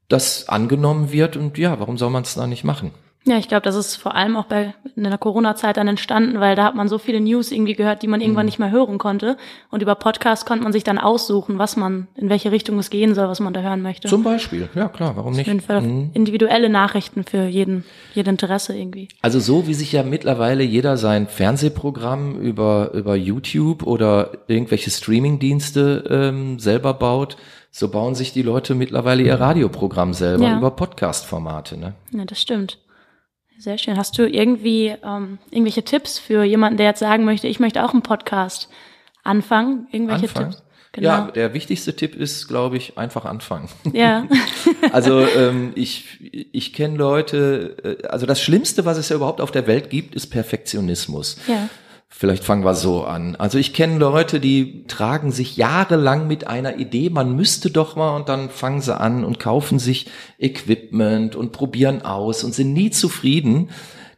das 0.06 0.48
angenommen 0.48 1.10
wird. 1.10 1.36
Und 1.36 1.58
ja, 1.58 1.80
warum 1.80 1.98
soll 1.98 2.10
man 2.10 2.22
es 2.22 2.34
da 2.34 2.46
nicht 2.46 2.62
machen? 2.62 2.92
Ja, 3.26 3.38
ich 3.38 3.48
glaube, 3.48 3.62
das 3.62 3.74
ist 3.74 3.96
vor 3.96 4.14
allem 4.14 4.36
auch 4.36 4.44
bei 4.44 4.74
in 4.96 5.04
der 5.04 5.16
Corona-Zeit 5.16 5.78
dann 5.78 5.88
entstanden, 5.88 6.40
weil 6.40 6.56
da 6.56 6.64
hat 6.64 6.74
man 6.74 6.88
so 6.88 6.98
viele 6.98 7.20
News 7.20 7.52
irgendwie 7.52 7.72
gehört, 7.72 8.02
die 8.02 8.06
man 8.06 8.20
Mhm. 8.20 8.24
irgendwann 8.24 8.44
nicht 8.44 8.58
mehr 8.58 8.70
hören 8.70 8.98
konnte. 8.98 9.38
Und 9.70 9.80
über 9.80 9.94
Podcast 9.94 10.44
konnte 10.44 10.62
man 10.62 10.74
sich 10.74 10.84
dann 10.84 10.98
aussuchen, 10.98 11.58
was 11.58 11.76
man, 11.76 12.06
in 12.16 12.28
welche 12.28 12.52
Richtung 12.52 12.78
es 12.78 12.90
gehen 12.90 13.14
soll, 13.14 13.26
was 13.28 13.40
man 13.40 13.54
da 13.54 13.62
hören 13.62 13.80
möchte. 13.80 14.08
Zum 14.08 14.22
Beispiel, 14.24 14.68
ja 14.74 14.88
klar, 14.88 15.16
warum 15.16 15.30
Auf 15.32 15.36
nicht? 15.38 15.46
jeden 15.46 15.60
Fall 15.62 15.80
Mhm. 15.80 16.10
individuelle 16.12 16.68
Nachrichten 16.68 17.24
für 17.24 17.46
jeden, 17.46 17.84
jeden 18.12 18.28
Interesse 18.30 18.76
irgendwie. 18.76 19.08
Also 19.22 19.40
so 19.40 19.66
wie 19.66 19.74
sich 19.74 19.90
ja 19.92 20.02
mittlerweile 20.02 20.62
jeder 20.62 20.98
sein 20.98 21.26
Fernsehprogramm 21.26 22.38
über, 22.38 22.90
über 22.92 23.16
YouTube 23.16 23.84
oder 23.84 24.32
irgendwelche 24.48 24.90
Streamingdienste 24.90 26.04
ähm, 26.10 26.58
selber 26.58 26.92
baut, 26.94 27.36
so 27.70 27.88
bauen 27.88 28.14
sich 28.14 28.32
die 28.32 28.42
Leute 28.42 28.74
mittlerweile 28.74 29.22
ihr 29.22 29.34
Radioprogramm 29.40 30.12
selber 30.12 30.44
Ja. 30.44 30.56
über 30.58 30.70
Podcast-Formate. 30.70 31.76
Ne? 31.78 31.94
Ja, 32.12 32.24
das 32.24 32.40
stimmt. 32.40 32.78
Sehr 33.58 33.78
schön. 33.78 33.96
Hast 33.96 34.18
du 34.18 34.28
irgendwie 34.28 34.94
ähm, 35.02 35.38
irgendwelche 35.50 35.82
Tipps 35.84 36.18
für 36.18 36.44
jemanden, 36.44 36.76
der 36.76 36.86
jetzt 36.86 37.00
sagen 37.00 37.24
möchte, 37.24 37.48
ich 37.48 37.60
möchte 37.60 37.84
auch 37.84 37.92
einen 37.92 38.02
Podcast 38.02 38.68
anfangen? 39.22 39.86
Irgendwelche 39.92 40.28
Anfangen? 40.28 40.50
Tipps? 40.50 40.62
Genau. 40.92 41.08
Ja, 41.08 41.30
der 41.32 41.54
wichtigste 41.54 41.96
Tipp 41.96 42.14
ist, 42.14 42.46
glaube 42.46 42.76
ich, 42.76 42.96
einfach 42.96 43.24
anfangen. 43.24 43.68
Ja. 43.92 44.26
Also 44.92 45.26
ähm, 45.26 45.72
ich, 45.74 46.20
ich 46.52 46.72
kenne 46.72 46.96
Leute, 46.96 47.98
äh, 48.02 48.06
also 48.06 48.26
das 48.26 48.40
Schlimmste, 48.40 48.84
was 48.84 48.96
es 48.98 49.08
ja 49.08 49.16
überhaupt 49.16 49.40
auf 49.40 49.50
der 49.50 49.66
Welt 49.66 49.90
gibt, 49.90 50.14
ist 50.14 50.28
Perfektionismus. 50.28 51.38
ja. 51.48 51.68
Vielleicht 52.16 52.44
fangen 52.44 52.64
wir 52.64 52.74
so 52.74 53.02
an. 53.02 53.34
Also 53.34 53.58
ich 53.58 53.72
kenne 53.72 53.98
Leute, 53.98 54.38
die 54.38 54.84
tragen 54.86 55.32
sich 55.32 55.56
jahrelang 55.56 56.28
mit 56.28 56.46
einer 56.46 56.76
Idee, 56.78 57.10
man 57.10 57.34
müsste 57.34 57.70
doch 57.72 57.96
mal 57.96 58.14
und 58.14 58.28
dann 58.28 58.50
fangen 58.50 58.80
sie 58.80 58.96
an 58.96 59.24
und 59.24 59.40
kaufen 59.40 59.80
sich 59.80 60.06
Equipment 60.38 61.34
und 61.34 61.50
probieren 61.50 62.02
aus 62.02 62.44
und 62.44 62.54
sind 62.54 62.72
nie 62.72 62.90
zufrieden. 62.90 63.70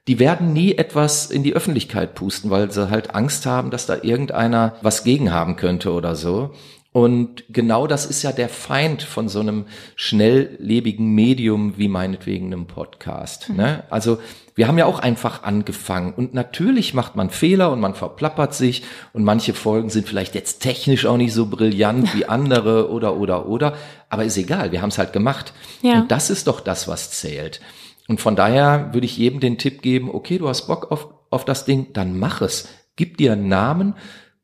Die 0.09 0.19
werden 0.19 0.53
nie 0.53 0.75
etwas 0.75 1.31
in 1.31 1.43
die 1.43 1.55
Öffentlichkeit 1.55 2.15
pusten, 2.15 2.51
weil 2.51 2.71
sie 2.71 2.91
halt 2.91 3.15
Angst 3.15 3.47
haben, 3.47 3.71
dass 3.71 3.87
da 3.87 3.97
irgendeiner 4.03 4.77
was 4.83 5.03
gegen 5.03 5.33
haben 5.33 5.57
könnte 5.57 5.91
oder 5.91 6.17
so. 6.17 6.51
Und 6.93 7.45
genau 7.49 7.87
das 7.87 8.05
ist 8.05 8.23
ja 8.23 8.33
der 8.33 8.51
Feind 8.51 9.03
von 9.03 9.31
so 9.31 9.41
einem 9.41 9.65
schnelllebigen 9.97 11.15
Medium 11.15 11.79
wie 11.79 11.89
meinetwegen 11.89 12.53
einem 12.53 12.67
Podcast. 12.67 13.49
Ne? 13.49 13.85
Also 13.89 14.19
wir 14.57 14.67
haben 14.67 14.79
ja 14.79 14.87
auch 14.87 14.99
einfach 14.99 15.43
angefangen 15.43 16.15
und 16.15 16.33
natürlich 16.33 16.95
macht 16.95 17.15
man 17.15 17.29
Fehler 17.29 17.71
und 17.71 17.79
man 17.79 17.95
verplappert 17.95 18.55
sich 18.55 18.83
und 19.13 19.23
manche 19.23 19.53
Folgen 19.53 19.91
sind 19.91 20.09
vielleicht 20.09 20.35
jetzt 20.35 20.61
technisch 20.61 21.05
auch 21.05 21.19
nicht 21.19 21.35
so 21.35 21.47
brillant 21.47 22.15
wie 22.15 22.25
andere 22.29 22.91
oder 22.91 23.17
oder 23.17 23.47
oder, 23.47 23.75
aber 24.09 24.25
ist 24.25 24.39
egal, 24.39 24.73
wir 24.73 24.81
haben 24.81 24.89
es 24.89 24.97
halt 24.97 25.13
gemacht. 25.13 25.53
Ja. 25.83 26.01
Und 26.01 26.11
das 26.11 26.31
ist 26.31 26.47
doch 26.47 26.61
das, 26.61 26.89
was 26.89 27.11
zählt. 27.11 27.61
Und 28.09 28.23
von 28.23 28.35
daher 28.35 28.95
würde 28.95 29.05
ich 29.05 29.19
jedem 29.19 29.41
den 29.41 29.59
Tipp 29.59 29.83
geben, 29.83 30.11
okay, 30.11 30.39
du 30.39 30.49
hast 30.49 30.67
Bock 30.67 30.91
auf, 30.91 31.09
auf 31.29 31.45
das 31.45 31.67
Ding, 31.67 31.93
dann 31.93 32.19
mach 32.19 32.41
es. 32.41 32.69
Gib 32.97 33.19
dir 33.19 33.33
einen 33.33 33.49
Namen, 33.49 33.95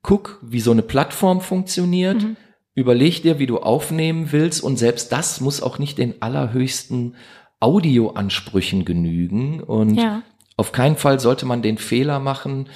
guck, 0.03 0.41
wie 0.43 0.61
so 0.61 0.73
eine 0.73 0.83
Plattform 0.83 1.41
funktioniert, 1.41 2.27
überleg 2.75 3.23
dir, 3.23 3.39
wie 3.39 3.47
du 3.47 3.59
aufnehmen 3.61 4.31
willst 4.31 4.63
und 4.63 4.79
selbst 4.79 5.11
das 5.11 5.41
muss 5.41 5.63
auch 5.63 5.79
nicht 5.79 5.97
den 5.97 6.21
allerhöchsten 6.21 7.17
Audioansprüchen 7.63 8.85
genügen 8.85 9.61
und 9.63 9.95
Ja. 9.97 10.23
auf 10.57 10.73
keinen 10.73 10.97
Fall 10.97 11.21
sollte 11.21 11.47
man 11.47 11.63
den 11.63 11.79
Fehler 11.79 12.19
machen, 12.19 12.69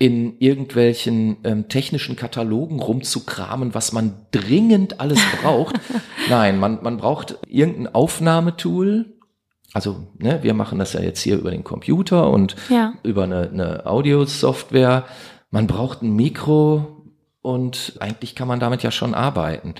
in 0.00 0.38
irgendwelchen 0.38 1.38
ähm, 1.42 1.68
technischen 1.68 2.14
Katalogen 2.14 2.78
rumzukramen, 2.78 3.74
was 3.74 3.92
man 3.92 4.14
dringend 4.30 5.00
alles 5.00 5.18
braucht. 5.42 5.80
Nein, 6.28 6.60
man, 6.60 6.78
man 6.82 6.98
braucht 6.98 7.36
irgendein 7.48 7.92
Aufnahmetool. 7.94 9.16
Also, 9.74 10.06
ne, 10.18 10.38
wir 10.42 10.54
machen 10.54 10.78
das 10.78 10.92
ja 10.92 11.00
jetzt 11.00 11.20
hier 11.20 11.36
über 11.36 11.50
den 11.50 11.64
Computer 11.64 12.30
und 12.30 12.54
Ja. 12.68 12.94
über 13.02 13.24
eine, 13.24 13.50
eine 13.50 13.86
Audiosoftware. 13.86 15.04
Man 15.50 15.66
braucht 15.66 16.02
ein 16.02 16.14
Mikro 16.14 17.02
und 17.42 17.94
eigentlich 17.98 18.36
kann 18.36 18.46
man 18.48 18.60
damit 18.60 18.84
ja 18.84 18.92
schon 18.92 19.14
arbeiten. 19.14 19.74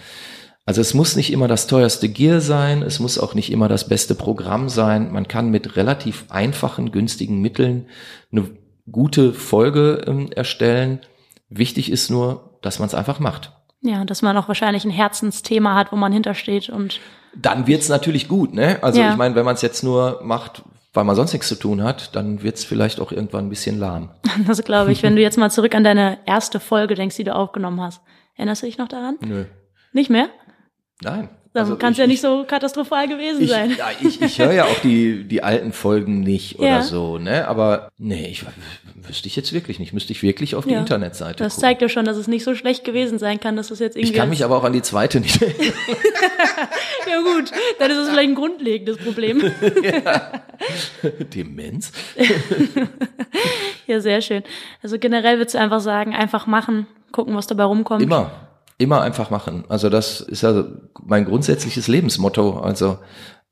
Also 0.69 0.83
es 0.83 0.93
muss 0.93 1.17
nicht 1.17 1.33
immer 1.33 1.49
das 1.49 1.67
teuerste 1.67 2.11
Gear 2.11 2.43
sein, 2.43 2.83
es 2.83 3.01
muss 3.01 3.19
auch 3.19 3.33
nicht 3.33 3.51
immer 3.51 3.69
das 3.69 3.89
beste 3.89 4.15
Programm 4.15 4.69
sein. 4.69 5.11
Man 5.11 5.27
kann 5.27 5.49
mit 5.49 5.77
relativ 5.77 6.27
einfachen, 6.29 6.93
günstigen 6.93 7.41
Mitteln 7.41 7.87
eine 8.31 8.51
gute 8.93 9.33
Folge 9.33 10.05
ähm, 10.07 10.31
erstellen. 10.31 11.01
Wichtig 11.49 11.91
ist 11.91 12.11
nur, 12.11 12.59
dass 12.61 12.81
man 12.81 12.87
es 12.87 12.95
einfach 12.95 13.19
macht. 13.19 13.51
Ja, 13.81 14.05
dass 14.05 14.21
man 14.21 14.37
auch 14.37 14.47
wahrscheinlich 14.47 14.85
ein 14.85 14.91
Herzensthema 14.91 15.75
hat, 15.75 15.91
wo 15.91 15.97
man 15.97 16.13
hintersteht 16.13 16.69
und 16.69 17.01
Dann 17.35 17.67
wird's 17.67 17.89
natürlich 17.89 18.29
gut, 18.29 18.53
ne? 18.53 18.77
Also 18.83 19.01
Ja. 19.01 19.13
ich 19.13 19.17
meine, 19.17 19.37
wenn 19.37 19.47
man 19.47 19.55
es 19.55 19.63
jetzt 19.63 19.83
nur 19.83 20.21
macht, 20.23 20.65
weil 20.93 21.05
man 21.05 21.17
sonst 21.17 21.33
nichts 21.33 21.49
zu 21.49 21.55
tun 21.55 21.83
hat, 21.83 22.15
dann 22.15 22.43
wird's 22.43 22.65
vielleicht 22.65 23.01
auch 23.01 23.11
irgendwann 23.11 23.47
ein 23.47 23.51
bisschen 23.51 23.79
lahm. 23.79 24.11
das 24.47 24.63
glaube 24.63 24.93
ich, 24.93 25.03
wenn 25.03 25.17
du 25.17 25.23
jetzt 25.23 25.39
mal 25.39 25.51
zurück 25.51 25.75
an 25.75 25.83
deine 25.85 26.19
erste 26.27 26.61
Folge 26.61 26.95
denkst, 26.95 27.17
die 27.17 27.25
du 27.25 27.35
aufgenommen 27.35 27.81
hast. 27.81 28.03
Erinnerst 28.37 28.61
du 28.61 28.67
dich 28.67 28.77
noch 28.77 28.89
daran? 28.89 29.17
Nö. 29.25 29.47
Nicht 29.95 30.11
mehr? 30.11 30.29
Nein. 31.03 31.29
Dann 31.55 31.63
Also 31.65 31.77
kann 31.77 31.93
es 31.93 31.99
ja 31.99 32.07
nicht 32.07 32.21
so 32.21 32.45
katastrophal 32.47 33.09
gewesen 33.09 33.41
Ich, 33.43 33.49
sein. 33.51 33.75
ja, 33.77 33.87
ich, 34.01 34.21
ich 34.21 34.39
höre 34.39 34.53
ja 34.53 34.65
auch 34.67 34.79
die, 34.81 35.25
die 35.25 35.43
alten 35.43 35.73
Folgen 35.73 36.21
nicht 36.21 36.59
oder 36.59 36.69
Ja. 36.69 36.83
so, 36.83 37.17
ne? 37.19 37.49
Aber 37.49 37.89
nee, 37.97 38.29
ich 38.29 38.45
wüsste 38.95 39.29
ich 39.29 39.35
jetzt 39.37 39.55
wirklich 39.55 39.79
nicht. 39.79 39.95
Müsste 39.95 40.13
ich 40.13 40.23
wirklich 40.23 40.55
auf 40.55 40.67
die 40.67 40.73
Ja. 40.73 40.81
Internetseite 40.81 41.43
Das 41.43 41.55
gucken. 41.55 41.63
zeigt 41.69 41.83
ja 41.83 41.89
schon, 41.89 42.05
dass 42.05 42.19
es 42.19 42.29
nicht 42.29 42.45
so 42.45 42.55
schlecht 42.55 42.85
gewesen 42.85 43.19
sein 43.19 43.41
kann, 43.41 43.57
dass 43.57 43.71
es 43.71 43.79
jetzt 43.79 43.97
irgendwie. 43.97 44.13
Ich 44.13 44.19
kann 44.19 44.29
mich 44.29 44.45
aber 44.45 44.57
auch 44.59 44.65
an 44.65 44.75
die 44.75 44.83
zweite 44.83 45.21
nicht 45.21 45.41
erinnern. 45.43 45.73
ja 47.11 47.19
gut, 47.23 47.51
dann 47.79 47.91
ist 47.91 47.97
es 47.97 48.09
vielleicht 48.11 48.29
ein 48.29 48.35
grundlegendes 48.35 48.99
Problem. 48.99 49.43
Demenz? 51.35 51.93
ja, 53.87 54.01
sehr 54.01 54.21
schön. 54.21 54.43
Also 54.83 54.99
generell 54.99 55.39
würdest 55.39 55.55
du 55.55 55.59
einfach 55.59 55.81
sagen, 55.81 56.15
einfach 56.15 56.47
machen, 56.47 56.87
gucken, 57.13 57.35
was 57.35 57.47
dabei 57.47 57.65
rumkommt. 57.65 58.03
Immer. 58.03 58.31
Immer 58.79 59.03
einfach 59.03 59.31
machen. 59.31 59.65
Also 59.69 59.91
das 59.91 60.21
ist 60.21 60.43
ja 60.43 60.65
mein 61.05 61.25
grundsätzliches 61.25 61.89
Lebensmotto. 61.89 62.61
Also 62.61 62.99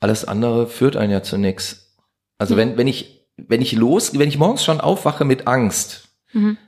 alles 0.01 0.25
andere 0.25 0.67
führt 0.69 0.97
einen 0.97 1.11
ja 1.13 1.23
zu 1.23 1.37
nichts. 1.37 1.97
Also 2.39 2.57
wenn, 2.57 2.77
wenn 2.77 2.87
ich, 2.87 3.27
wenn 3.37 3.61
ich 3.61 3.73
los, 3.73 4.17
wenn 4.19 4.29
ich 4.29 4.39
morgens 4.39 4.65
schon 4.65 4.81
aufwache 4.81 5.25
mit 5.25 5.47
Angst, 5.47 6.03
Mhm. 6.33 6.59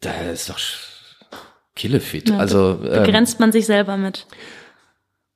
da 0.00 0.12
ist 0.32 0.48
doch 0.48 0.58
killefit. 1.74 2.28
Ja, 2.30 2.38
also 2.38 2.78
ähm, 2.84 3.02
Begrenzt 3.04 3.40
man 3.40 3.52
sich 3.52 3.66
selber 3.66 3.96
mit. 3.96 4.26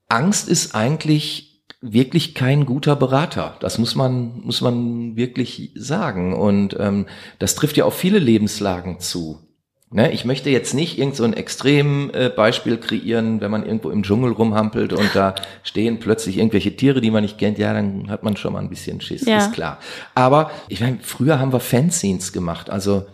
Angst 0.08 0.48
ist 0.48 0.74
eigentlich 0.74 1.64
wirklich 1.80 2.34
kein 2.34 2.64
guter 2.66 2.96
Berater. 2.96 3.56
Das 3.60 3.78
muss 3.78 3.94
man, 3.94 4.40
muss 4.40 4.60
man 4.60 5.16
wirklich 5.16 5.72
sagen. 5.74 6.34
Und 6.34 6.76
ähm, 6.78 7.06
das 7.38 7.54
trifft 7.54 7.76
ja 7.76 7.84
auf 7.84 7.94
viele 7.96 8.18
Lebenslagen 8.18 9.00
zu. 9.00 9.40
Ne, 9.88 10.10
ich 10.10 10.24
möchte 10.24 10.50
jetzt 10.50 10.74
nicht 10.74 10.98
irgend 10.98 11.14
so 11.14 11.22
ein 11.22 11.32
extrem 11.32 12.10
äh, 12.12 12.28
Beispiel 12.28 12.76
kreieren, 12.76 13.40
wenn 13.40 13.52
man 13.52 13.64
irgendwo 13.64 13.90
im 13.90 14.02
Dschungel 14.02 14.32
rumhampelt 14.32 14.92
und 14.92 15.10
da 15.14 15.36
stehen 15.62 16.00
plötzlich 16.00 16.38
irgendwelche 16.38 16.74
Tiere, 16.74 17.00
die 17.00 17.12
man 17.12 17.22
nicht 17.22 17.38
kennt, 17.38 17.56
ja, 17.56 17.72
dann 17.72 18.10
hat 18.10 18.24
man 18.24 18.36
schon 18.36 18.52
mal 18.52 18.58
ein 18.58 18.68
bisschen 18.68 19.00
Schiss, 19.00 19.24
Ja. 19.26 19.38
ist 19.38 19.52
klar. 19.52 19.78
Aber 20.16 20.50
ich 20.68 20.80
meine, 20.80 20.98
früher 21.02 21.38
haben 21.38 21.52
wir 21.52 21.60
Fanzines 21.60 22.32
gemacht, 22.32 22.68
also 22.68 23.06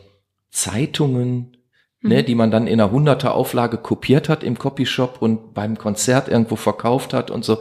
Zeitungen, 0.51 1.57
ne, 2.01 2.23
die 2.23 2.35
man 2.35 2.51
dann 2.51 2.67
in 2.67 2.81
einer 2.81 2.91
hunderter 2.91 3.35
Auflage 3.35 3.79
kopiert 3.79 4.29
hat 4.29 4.43
im 4.43 4.59
Copyshop 4.59 5.21
und 5.21 5.55
beim 5.55 5.77
Konzert 5.77 6.29
irgendwo 6.29 6.57
verkauft 6.57 7.13
hat 7.13 7.31
und 7.31 7.45
so. 7.45 7.59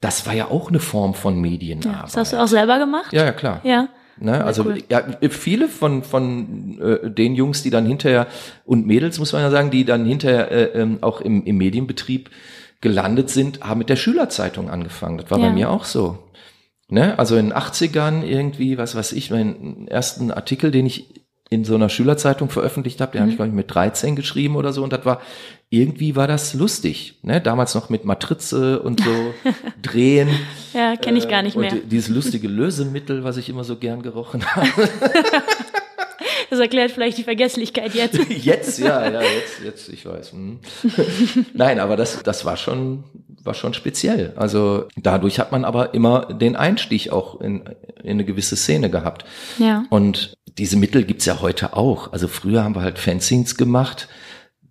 Das 0.00 0.26
war 0.26 0.34
ja 0.34 0.50
auch 0.50 0.68
eine 0.68 0.80
Form 0.80 1.14
von 1.14 1.40
Medienarbeit. 1.40 2.04
Das 2.04 2.16
hast 2.16 2.32
du 2.32 2.42
auch 2.42 2.48
selber 2.48 2.78
gemacht? 2.78 3.12
ja, 3.12 3.24
ja, 3.24 3.32
klar. 3.32 3.60
Ja. 3.62 3.88
Ne? 4.18 4.44
Also 4.44 4.64
cool. 4.64 4.78
ja, 4.90 5.02
viele 5.30 5.68
von 5.68 6.02
von 6.02 6.78
äh, 6.80 7.10
den 7.10 7.34
Jungs, 7.34 7.62
die 7.62 7.70
dann 7.70 7.86
hinterher 7.86 8.26
und 8.64 8.86
Mädels 8.86 9.18
muss 9.18 9.32
man 9.32 9.42
ja 9.42 9.50
sagen, 9.50 9.70
die 9.70 9.84
dann 9.84 10.04
hinterher 10.04 10.50
äh, 10.50 10.80
ähm, 10.80 10.98
auch 11.00 11.20
im, 11.20 11.44
im 11.44 11.56
Medienbetrieb 11.56 12.30
gelandet 12.80 13.30
sind, 13.30 13.60
haben 13.62 13.78
mit 13.78 13.88
der 13.88 13.96
Schülerzeitung 13.96 14.68
angefangen. 14.70 15.18
Das 15.18 15.30
war 15.30 15.38
Ja. 15.38 15.46
bei 15.48 15.52
mir 15.52 15.70
auch 15.70 15.84
so. 15.84 16.18
Ne? 16.88 17.18
Also 17.18 17.36
in 17.36 17.46
den 17.50 17.54
80ern 17.56 18.22
irgendwie, 18.22 18.76
was 18.76 18.94
weiß 18.94 19.12
ich, 19.12 19.30
meinen 19.30 19.88
ersten 19.88 20.30
Artikel, 20.30 20.70
den 20.70 20.84
ich 20.86 21.14
in 21.48 21.64
so 21.64 21.74
einer 21.74 21.88
Schülerzeitung 21.88 22.50
veröffentlicht 22.50 23.00
habe, 23.00 23.12
den 23.12 23.20
habe 23.22 23.30
ich 23.30 23.36
glaube 23.36 23.48
ich 23.48 23.54
mit 23.54 23.72
13 23.74 24.16
geschrieben 24.16 24.56
oder 24.56 24.72
so 24.72 24.82
und 24.82 24.92
das 24.92 25.04
war 25.04 25.20
irgendwie 25.72 26.14
war 26.16 26.26
das 26.28 26.52
lustig, 26.54 27.14
ne? 27.22 27.40
Damals 27.40 27.74
noch 27.74 27.88
mit 27.88 28.04
Matrize 28.04 28.80
und 28.80 29.00
so 29.02 29.34
drehen. 29.82 30.28
Ja, 30.74 30.96
kenne 30.96 31.18
ich 31.18 31.28
gar 31.28 31.42
nicht 31.42 31.54
Äh, 31.54 31.58
und 31.58 31.62
mehr. 31.62 31.72
die- 31.72 31.88
dieses 31.88 32.08
lustige 32.08 32.46
Lösemittel, 32.46 33.24
was 33.24 33.36
ich 33.38 33.48
immer 33.48 33.64
so 33.64 33.76
gern 33.76 34.02
gerochen 34.02 34.44
habe. 34.46 34.68
Das 36.50 36.60
erklärt 36.60 36.90
vielleicht 36.90 37.16
die 37.16 37.22
Vergesslichkeit 37.24 37.94
jetzt. 37.94 38.18
Jetzt, 38.28 38.78
ja, 38.78 39.10
ja, 39.10 39.22
jetzt, 39.22 39.62
jetzt, 39.64 39.88
ich 39.88 40.04
weiß. 40.04 40.32
hm. 40.32 40.58
Nein, 41.54 41.80
aber 41.80 41.96
das, 41.96 42.22
das 42.22 42.44
war 42.44 42.58
schon, 42.58 43.04
war 43.42 43.54
schon 43.54 43.72
speziell. 43.72 44.34
Also 44.36 44.84
dadurch 44.96 45.38
hat 45.38 45.50
man 45.50 45.64
aber 45.64 45.94
immer 45.94 46.26
den 46.34 46.54
Einstieg 46.54 47.10
auch 47.10 47.40
in, 47.40 47.64
in 48.02 48.10
eine 48.10 48.24
gewisse 48.26 48.56
Szene 48.56 48.90
gehabt. 48.90 49.24
Ja. 49.58 49.84
Und 49.88 50.34
diese 50.58 50.76
Mittel 50.76 51.04
gibt's 51.04 51.24
ja 51.24 51.40
heute 51.40 51.74
auch. 51.74 52.12
Also 52.12 52.28
früher 52.28 52.62
haben 52.62 52.74
wir 52.74 52.82
halt 52.82 52.98
Fanzines 52.98 53.56
gemacht. 53.56 54.08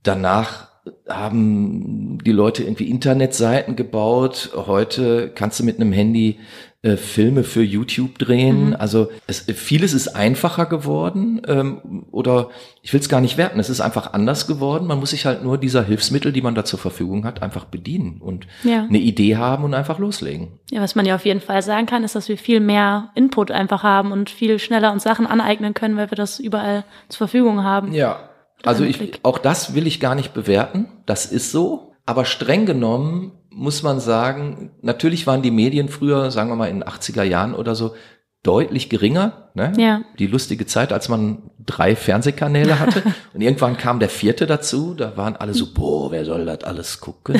Danach 0.04 0.68
haben 1.08 2.18
die 2.24 2.32
Leute 2.32 2.64
irgendwie 2.64 2.90
Internetseiten 2.90 3.76
gebaut. 3.76 4.52
Heute 4.56 5.32
kannst 5.34 5.60
du 5.60 5.64
mit 5.64 5.80
einem 5.80 5.92
Handy 5.92 6.40
äh, 6.84 6.98
Filme 6.98 7.44
für 7.44 7.62
YouTube 7.62 8.18
drehen. 8.18 8.76
Also 8.76 9.10
es, 9.28 9.42
vieles 9.42 9.94
ist 9.94 10.08
einfacher 10.16 10.66
geworden 10.66 11.42
ähm, 11.48 12.06
oder 12.12 12.50
ich 12.82 12.92
will 12.92 13.00
es 13.00 13.10
gar 13.10 13.22
nicht 13.22 13.38
werten. 13.38 13.60
Es 13.60 13.70
ist 13.70 13.82
einfach 13.82 14.14
anders 14.14 14.48
geworden. 14.48 14.88
Man 14.88 15.00
muss 15.00 15.12
sich 15.12 15.28
halt 15.28 15.44
nur 15.44 15.60
dieser 15.60 15.84
Hilfsmittel, 15.84 16.32
die 16.32 16.42
man 16.42 16.56
da 16.56 16.66
zur 16.66 16.80
Verfügung 16.80 17.24
hat, 17.26 17.44
einfach 17.44 17.66
bedienen 17.66 18.20
und 18.20 18.48
Ja. 18.64 18.86
eine 18.86 18.98
Idee 18.98 19.38
haben 19.38 19.64
und 19.64 19.76
einfach 19.76 20.00
loslegen. 20.00 20.60
Ja, 20.72 20.82
was 20.82 20.96
man 20.96 21.06
ja 21.06 21.14
auf 21.16 21.26
jeden 21.26 21.42
Fall 21.42 21.62
sagen 21.62 21.86
kann, 21.86 22.04
ist, 22.04 22.16
dass 22.16 22.30
wir 22.30 22.38
viel 22.38 22.60
mehr 22.60 23.12
Input 23.14 23.52
einfach 23.52 23.84
haben 23.84 24.12
und 24.12 24.32
viel 24.32 24.58
schneller 24.58 24.92
uns 24.92 25.04
Sachen 25.04 25.28
aneignen 25.28 25.76
können, 25.76 25.98
weil 25.98 26.10
wir 26.10 26.16
das 26.18 26.40
überall 26.40 26.84
zur 27.10 27.28
Verfügung 27.28 27.64
haben. 27.64 27.94
Ja. 27.94 28.31
Also 28.66 28.84
ich, 28.84 29.20
auch 29.24 29.38
das 29.38 29.74
will 29.74 29.88
ich 29.88 30.00
gar 30.00 30.16
nicht 30.16 30.34
bewerten. 30.34 30.88
Das 31.06 31.26
ist 31.26 31.52
so. 31.52 31.94
Aber 32.06 32.26
streng 32.26 32.66
genommen 32.66 33.32
muss 33.50 33.84
man 33.84 34.00
sagen, 34.00 34.72
natürlich 34.82 35.28
waren 35.28 35.42
die 35.42 35.52
Medien 35.52 35.90
früher, 35.90 36.32
sagen 36.32 36.50
wir 36.50 36.56
mal 36.56 36.70
in 36.70 36.80
den 36.80 36.90
80er 36.90 37.24
Jahren 37.24 37.54
oder 37.54 37.76
so, 37.76 37.96
deutlich 38.44 38.90
geringer. 38.90 39.50
Ne? 39.54 39.74
Ja. 39.78 40.02
Die 40.18 40.28
lustige 40.28 40.66
Zeit, 40.66 40.92
als 40.94 41.10
man 41.10 41.44
drei 41.64 41.96
Fernsehkanäle 41.96 42.80
hatte. 42.80 43.04
Und 43.34 43.42
irgendwann 43.42 43.78
kam 43.78 44.00
der 44.00 44.10
vierte 44.10 44.48
dazu. 44.48 44.96
Da 44.96 45.16
waren 45.16 45.36
alle 45.36 45.54
so, 45.54 45.68
boah, 45.74 46.12
wer 46.12 46.26
soll 46.26 46.46
das 46.46 46.64
alles 46.64 47.00
gucken? 47.02 47.40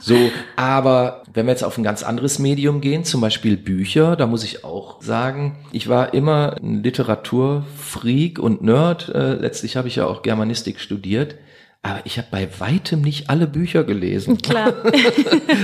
So, 0.00 0.16
aber 0.56 1.24
wenn 1.34 1.46
wir 1.46 1.50
jetzt 1.52 1.64
auf 1.64 1.76
ein 1.76 1.84
ganz 1.84 2.02
anderes 2.02 2.38
Medium 2.38 2.80
gehen, 2.80 3.04
zum 3.04 3.20
Beispiel 3.20 3.56
Bücher, 3.56 4.16
da 4.16 4.26
muss 4.26 4.44
ich 4.44 4.64
auch 4.64 5.02
sagen, 5.02 5.58
ich 5.72 5.88
war 5.88 6.14
immer 6.14 6.56
ein 6.62 6.82
Literaturfreak 6.82 8.38
und 8.38 8.62
Nerd. 8.62 9.08
Äh, 9.10 9.34
letztlich 9.34 9.76
habe 9.76 9.88
ich 9.88 9.96
ja 9.96 10.06
auch 10.06 10.22
Germanistik 10.22 10.80
studiert. 10.80 11.34
Aber 11.82 12.00
ich 12.04 12.18
habe 12.18 12.28
bei 12.30 12.48
weitem 12.58 13.02
nicht 13.02 13.30
alle 13.30 13.46
Bücher 13.46 13.84
gelesen. 13.84 14.38
Klar. 14.38 14.72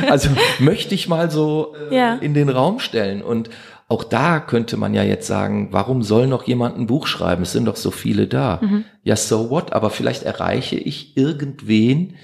Also 0.09 0.29
möchte 0.59 0.95
ich 0.95 1.09
mal 1.09 1.31
so 1.31 1.75
äh, 1.91 1.97
Ja. 1.97 2.15
in 2.17 2.35
den 2.35 2.49
Raum 2.49 2.79
stellen. 2.79 3.23
Und 3.23 3.51
auch 3.89 4.05
da 4.05 4.41
könnte 4.41 4.77
man 4.77 4.95
ja 4.95 5.03
jetzt 5.03 5.27
sagen, 5.27 5.69
warum 5.71 6.03
soll 6.03 6.27
noch 6.27 6.45
jemand 6.45 6.79
ein 6.79 6.87
Buch 6.87 7.07
schreiben? 7.07 7.43
Es 7.43 7.53
sind 7.53 7.67
doch 7.67 7.77
so 7.77 7.91
viele 7.91 8.27
da. 8.27 8.61
Mhm. 8.63 8.85
Ja, 9.03 9.15
so 9.17 9.51
what? 9.51 9.73
Aber 9.73 9.91
vielleicht 9.91 10.23
erreiche 10.23 10.77
ich 10.77 11.17
irgendwen, 11.17 12.17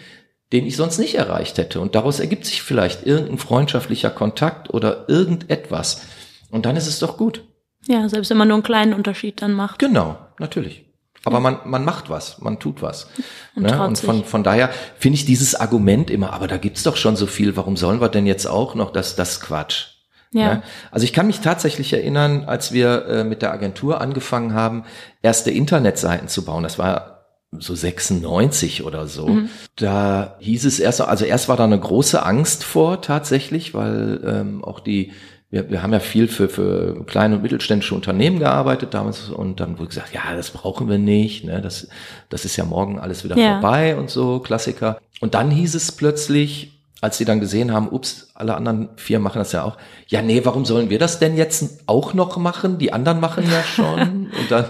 den 0.53 0.67
ich 0.67 0.77
sonst 0.77 0.99
nicht 0.99 1.17
erreicht 1.17 1.59
hätte. 1.59 1.81
Und 1.81 1.95
daraus 1.95 2.19
ergibt 2.19 2.47
sich 2.47 2.63
vielleicht 2.63 3.07
irgendein 3.07 3.39
freundschaftlicher 3.39 4.11
Kontakt 4.11 4.73
oder 4.73 5.09
irgendetwas. 5.09 6.03
Und 6.51 6.67
dann 6.67 6.77
ist 6.77 6.87
es 6.87 6.99
doch 6.99 7.17
gut. 7.17 7.45
Ja, 7.87 8.09
selbst 8.09 8.31
wenn 8.31 8.37
man 8.37 8.49
nur 8.49 8.57
einen 8.57 8.65
kleinen 8.65 8.95
Unterschied 8.95 9.43
dann 9.43 9.53
macht. 9.53 9.79
Genau, 9.79 10.19
natürlich. 10.39 10.85
Aber 11.25 11.41
man, 11.41 11.59
man 11.67 11.85
macht 11.85 12.09
was, 12.09 12.41
man 12.41 12.59
tut 12.59 12.81
was. 12.81 13.09
Und 13.55 13.65
ne? 13.65 13.87
und 13.87 13.99
von, 13.99 14.25
von 14.25 14.43
daher 14.43 14.71
finde 14.99 15.17
ich 15.17 15.27
dieses 15.27 15.55
Argument 15.55 16.11
immer, 16.11 16.33
aber 16.33 16.49
da 16.49 16.57
gibt's 16.57 16.83
doch 16.83 16.97
schon 16.97 17.15
so 17.15 17.27
viel, 17.27 17.57
warum 17.57 17.77
sollen 17.77 18.01
wir 18.01 18.09
denn 18.09 18.27
jetzt 18.27 18.47
auch 18.47 18.75
noch 18.75 18.91
das, 18.91 19.17
das 19.17 19.41
Quatsch? 19.41 20.00
Ja. 20.33 20.55
Ne? 20.55 20.63
Also 20.91 21.05
ich 21.05 21.13
kann 21.13 21.27
mich 21.27 21.41
tatsächlich 21.41 21.93
erinnern, 21.93 22.45
als 22.47 22.73
wir 22.73 23.07
äh, 23.07 23.25
mit 23.25 23.43
der 23.43 23.53
Agentur 23.53 24.01
angefangen 24.01 24.55
haben, 24.55 24.85
erste 25.23 25.51
Internetseiten 25.51 26.29
zu 26.29 26.45
bauen. 26.45 26.63
Das 26.63 26.79
war 26.79 27.27
so 27.53 27.75
96 27.75 28.85
oder 28.85 29.07
so. 29.09 29.27
Mhm. 29.27 29.49
Da 29.77 30.37
hieß 30.39 30.65
es 30.67 30.79
erst, 30.79 31.01
also 31.01 31.25
erst 31.25 31.49
war 31.49 31.57
da 31.57 31.65
eine 31.65 31.81
große 31.81 32.25
Angst 32.25 32.63
vor 32.63 33.03
tatsächlich, 33.03 33.75
weil 33.75 34.21
ähm, 34.25 34.65
auch 34.65 34.81
die 34.81 35.13
wir, 35.51 35.69
wir 35.69 35.83
haben 35.83 35.93
ja 35.93 35.99
viel 35.99 36.29
für, 36.29 36.49
für 36.49 37.05
kleine 37.07 37.35
und 37.37 37.43
mittelständische 37.43 37.95
Unternehmen 37.95 38.39
gearbeitet 38.39 38.95
damals 38.95 39.29
und 39.29 39.59
dann 39.59 39.79
wurde 39.79 39.89
gesagt, 39.89 40.15
ja, 40.15 40.35
das 40.37 40.51
brauchen 40.51 40.89
wir 40.89 40.99
nicht, 40.99 41.45
ne, 41.45 41.61
das, 41.61 41.89
das 42.29 42.45
ist 42.45 42.57
ja 42.57 42.65
morgen 42.65 43.01
alles 43.01 43.25
wieder 43.25 43.37
Ja. 43.37 43.61
vorbei 43.61 43.97
und 43.97 44.11
so, 44.11 44.39
Klassiker. 44.39 45.01
Und 45.21 45.35
dann 45.35 45.51
hieß 45.51 45.75
es 45.75 45.93
plötzlich, 45.93 46.80
als 47.03 47.17
sie 47.17 47.25
dann 47.25 47.41
gesehen 47.41 47.73
haben, 47.73 47.89
ups, 47.89 48.29
alle 48.35 48.55
anderen 48.55 48.91
vier 48.97 49.21
machen 49.21 49.39
das 49.39 49.53
ja 49.53 49.65
auch. 49.65 49.77
Ja, 50.07 50.21
nee, 50.21 50.43
warum 50.45 50.65
sollen 50.67 50.91
wir 50.91 50.99
das 50.99 51.19
denn 51.19 51.37
jetzt 51.37 51.81
auch 51.87 52.13
noch 52.13 52.37
machen? 52.37 52.77
Die 52.79 52.93
anderen 52.93 53.21
machen 53.21 53.45
ja 53.51 53.63
schon. 53.75 54.01
Und 54.39 54.51
dann, 54.51 54.67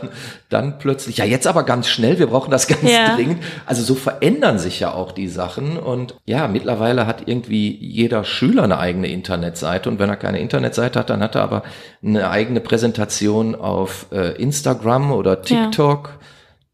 dann 0.49 0.79
plötzlich, 0.79 1.17
ja, 1.17 1.25
jetzt 1.25 1.47
aber 1.47 1.65
ganz 1.65 1.89
schnell, 1.89 2.19
wir 2.19 2.29
brauchen 2.29 2.51
das 2.51 2.69
ganz 2.69 2.83
Ja. 2.83 3.17
dringend. 3.17 3.43
Also 3.67 3.83
so 3.83 3.95
verändern 3.97 4.59
sich 4.61 4.79
ja 4.81 4.93
auch 4.93 5.11
die 5.13 5.29
Sachen. 5.29 5.77
Und 5.77 6.15
ja, 6.25 6.47
mittlerweile 6.47 7.07
hat 7.07 7.23
irgendwie 7.27 7.77
jeder 7.77 8.23
Schüler 8.25 8.63
eine 8.65 8.79
eigene 8.79 9.09
Internetseite. 9.09 9.89
Und 9.89 9.99
wenn 9.99 10.09
er 10.11 10.17
keine 10.17 10.39
Internetseite 10.41 10.99
hat, 11.01 11.11
dann 11.11 11.23
hat 11.23 11.35
er 11.35 11.43
aber 11.43 11.63
eine 12.05 12.31
eigene 12.31 12.61
Präsentation 12.61 13.55
auf 13.57 14.07
äh, 14.13 14.41
Instagram 14.41 15.11
oder 15.13 15.43
TikTok. 15.43 16.19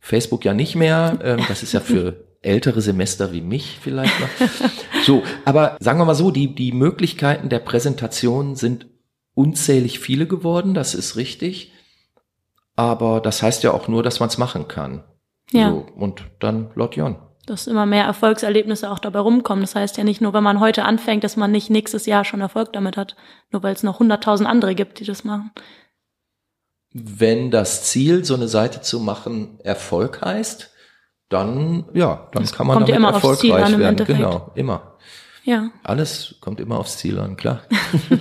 Facebook 0.01 0.45
ja 0.45 0.55
nicht 0.55 0.77
mehr. 0.77 1.19
Ähm, 1.25 1.41
das 1.49 1.63
ist 1.63 1.73
ja 1.73 1.81
für 1.81 2.15
ältere 2.43 2.81
Semester 2.81 3.33
wie 3.33 3.41
mich 3.41 3.79
vielleicht 3.81 4.19
noch. 4.21 4.29
So, 5.05 5.23
aber 5.45 5.77
sagen 5.81 5.99
wir 5.99 6.05
mal 6.05 6.15
so, 6.15 6.31
die, 6.31 6.55
die 6.55 6.73
Möglichkeiten 6.73 7.49
der 7.49 7.61
Präsentation 7.61 8.57
sind 8.57 8.87
unzählig 9.35 10.01
viele 10.01 10.27
geworden, 10.27 10.75
das 10.75 10.95
ist 10.95 11.17
richtig. 11.17 11.73
Aber 12.75 13.21
das 13.21 13.43
heißt 13.43 13.63
ja 13.63 13.73
auch 13.73 13.89
nur, 13.89 14.03
dass 14.03 14.21
man 14.21 14.29
es 14.29 14.39
machen 14.39 14.69
kann. 14.69 15.05
Ja. 15.53 15.71
So, 15.71 15.87
und 15.97 16.25
dann 16.41 16.71
Lord 16.75 16.97
Jon. 16.97 17.17
dass 17.47 17.69
immer 17.69 17.87
mehr 17.87 18.05
Erfolgserlebnisse 18.05 18.91
auch 18.91 18.99
dabei 18.99 19.21
rumkommen. 19.21 19.63
Das 19.63 19.75
heißt 19.75 19.97
ja 19.97 20.05
nicht 20.05 20.21
nur, 20.21 20.35
wenn 20.35 20.43
man 20.43 20.61
heute 20.61 20.85
anfängt, 20.85 21.25
dass 21.25 21.37
man 21.37 21.53
nicht 21.53 21.71
nächstes 21.71 22.05
Jahr 22.07 22.25
schon 22.25 22.41
Erfolg 22.41 22.73
damit 22.73 22.97
hat, 22.97 23.17
nur 23.53 23.63
weil 23.63 23.73
es 23.73 23.85
noch 23.85 24.01
hunderttausend 24.01 24.49
andere 24.49 24.75
gibt, 24.75 24.99
die 25.01 25.05
das 25.05 25.25
machen. 25.25 25.53
Wenn 26.93 27.51
das 27.51 27.85
Ziel, 27.85 28.25
so 28.25 28.35
eine 28.35 28.49
Seite 28.49 28.81
zu 28.81 29.01
machen, 29.01 29.61
Erfolg 29.63 30.23
heißt, 30.23 30.73
dann 31.29 31.85
ja, 31.93 32.29
dann 32.33 32.43
das 32.43 32.53
kann 32.53 32.67
man 32.67 32.77
damit 32.77 32.89
ja 32.89 32.97
immer 32.97 33.13
erfolgreich 33.13 33.65
an, 33.65 33.79
werden. 33.79 34.07
Genau, 34.07 34.53
immer. 34.55 34.97
Ja. 35.45 35.71
Alles 35.85 36.37
kommt 36.41 36.61
immer 36.61 36.79
aufs 36.79 36.99
Ziel 36.99 37.19
an, 37.19 37.37
klar. 37.37 37.63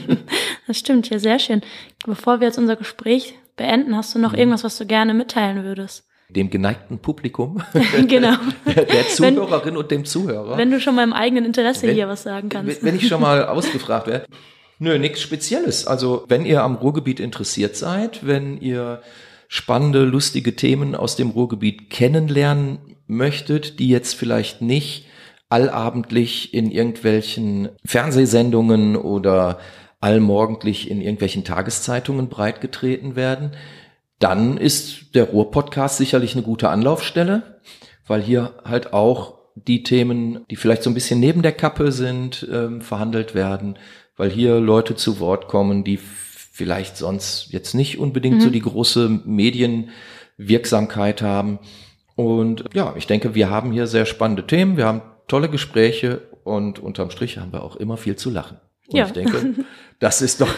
das 0.67 0.77
stimmt, 0.77 1.09
ja, 1.09 1.17
sehr 1.17 1.39
schön. 1.39 1.61
Bevor 2.05 2.39
wir 2.39 2.47
jetzt 2.47 2.59
unser 2.59 2.75
Gespräch 2.75 3.33
beenden, 3.55 3.95
hast 3.95 4.13
du 4.13 4.19
noch 4.19 4.33
mhm. 4.33 4.39
irgendwas, 4.39 4.63
was 4.63 4.77
du 4.77 4.85
gerne 4.85 5.13
mitteilen 5.13 5.63
würdest? 5.63 6.05
dem 6.29 6.49
geneigten 6.49 6.99
Publikum, 6.99 7.61
genau. 8.07 8.35
der, 8.65 8.85
der 8.85 9.07
Zuhörerin 9.07 9.65
wenn, 9.65 9.77
und 9.77 9.91
dem 9.91 10.05
Zuhörer. 10.05 10.57
Wenn 10.57 10.71
du 10.71 10.79
schon 10.79 10.95
mal 10.95 11.03
im 11.03 11.13
eigenen 11.13 11.45
Interesse 11.45 11.87
wenn, 11.87 11.93
hier 11.93 12.07
was 12.07 12.23
sagen 12.23 12.49
kannst. 12.49 12.83
Wenn 12.83 12.95
ich 12.95 13.07
schon 13.07 13.21
mal 13.21 13.45
ausgefragt 13.45 14.07
werde. 14.07 14.25
Nö, 14.79 14.97
nichts 14.99 15.21
Spezielles. 15.21 15.87
Also 15.87 16.25
wenn 16.27 16.45
ihr 16.45 16.63
am 16.63 16.75
Ruhrgebiet 16.75 17.19
interessiert 17.19 17.77
seid, 17.77 18.25
wenn 18.25 18.57
ihr 18.57 19.01
spannende, 19.47 20.03
lustige 20.03 20.55
Themen 20.55 20.95
aus 20.95 21.15
dem 21.15 21.29
Ruhrgebiet 21.29 21.89
kennenlernen 21.89 22.79
möchtet, 23.07 23.79
die 23.79 23.89
jetzt 23.89 24.13
vielleicht 24.15 24.61
nicht 24.61 25.05
allabendlich 25.49 26.53
in 26.53 26.71
irgendwelchen 26.71 27.69
Fernsehsendungen 27.85 28.95
oder 28.95 29.59
allmorgendlich 30.01 30.89
in 30.89 31.01
irgendwelchen 31.01 31.43
Tageszeitungen 31.43 32.29
breitgetreten 32.29 33.15
werden, 33.15 33.51
dann 34.19 34.57
ist 34.57 35.15
der 35.15 35.25
Ruhr-Podcast 35.25 35.97
sicherlich 35.97 36.33
eine 36.33 36.43
gute 36.43 36.69
Anlaufstelle, 36.69 37.59
weil 38.07 38.21
hier 38.21 38.53
halt 38.63 38.93
auch 38.93 39.35
die 39.55 39.83
Themen, 39.83 40.45
die 40.49 40.55
vielleicht 40.55 40.83
so 40.83 40.89
ein 40.89 40.93
bisschen 40.93 41.19
neben 41.19 41.41
der 41.41 41.53
Kappe 41.53 41.91
sind, 41.91 42.47
ähm, 42.51 42.81
verhandelt 42.81 43.35
werden, 43.35 43.77
weil 44.17 44.29
hier 44.29 44.59
Leute 44.59 44.95
zu 44.95 45.19
Wort 45.19 45.47
kommen, 45.47 45.83
die 45.83 45.97
vielleicht 45.97 46.97
sonst 46.97 47.47
jetzt 47.51 47.73
nicht 47.73 47.97
unbedingt 47.97 48.37
mhm. 48.37 48.41
so 48.41 48.49
die 48.49 48.61
große 48.61 49.21
Medienwirksamkeit 49.25 51.21
haben. 51.21 51.59
Und 52.15 52.65
ja, 52.73 52.93
ich 52.95 53.07
denke, 53.07 53.35
wir 53.35 53.49
haben 53.49 53.71
hier 53.71 53.87
sehr 53.87 54.05
spannende 54.05 54.47
Themen, 54.47 54.77
wir 54.77 54.85
haben 54.85 55.01
tolle 55.27 55.49
Gespräche 55.49 56.21
und 56.43 56.79
unterm 56.79 57.09
Strich 57.09 57.37
haben 57.37 57.51
wir 57.51 57.63
auch 57.63 57.75
immer 57.75 57.97
viel 57.97 58.15
zu 58.15 58.29
lachen. 58.29 58.57
Und 58.87 58.97
ja. 58.97 59.05
ich 59.05 59.11
denke, 59.11 59.65
das 59.99 60.21
ist 60.21 60.41
doch 60.41 60.53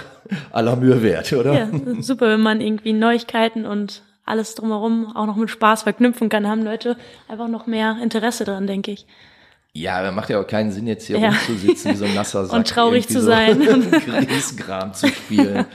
aller 0.52 0.76
Mühe 0.76 1.02
wert, 1.02 1.34
oder? 1.34 1.54
Ja, 1.54 1.70
super, 2.02 2.28
wenn 2.30 2.42
man 2.42 2.62
irgendwie 2.62 2.94
Neuigkeiten 2.94 3.66
und 3.66 4.04
alles 4.26 4.56
drumherum 4.56 5.16
auch 5.16 5.26
noch 5.26 5.38
mit 5.38 5.50
Spaß 5.50 5.84
verknüpfen 5.84 6.30
kann, 6.30 6.48
haben 6.48 6.64
Leute 6.64 6.98
einfach 7.28 7.48
noch 7.48 7.66
mehr 7.66 7.98
Interesse 8.04 8.44
dran, 8.44 8.68
denke 8.68 8.92
ich. 8.92 9.08
Ja, 9.74 10.00
aber 10.00 10.12
macht 10.12 10.30
ja 10.30 10.42
auch 10.42 10.48
keinen 10.48 10.72
Sinn, 10.72 10.88
jetzt 10.88 11.06
hier 11.06 11.20
ja. 11.20 11.30
rumzusitzen 11.30 11.92
wie 11.92 11.96
so 11.96 12.06
ein 12.06 12.16
nasser 12.16 12.46
Sack. 12.48 12.58
Und 12.58 12.68
traurig 12.68 13.08
zu 13.08 13.22
so 13.22 13.28
sein. 13.28 13.60
Grießkram 13.92 14.94
zu 14.94 15.08
spielen. 15.08 15.66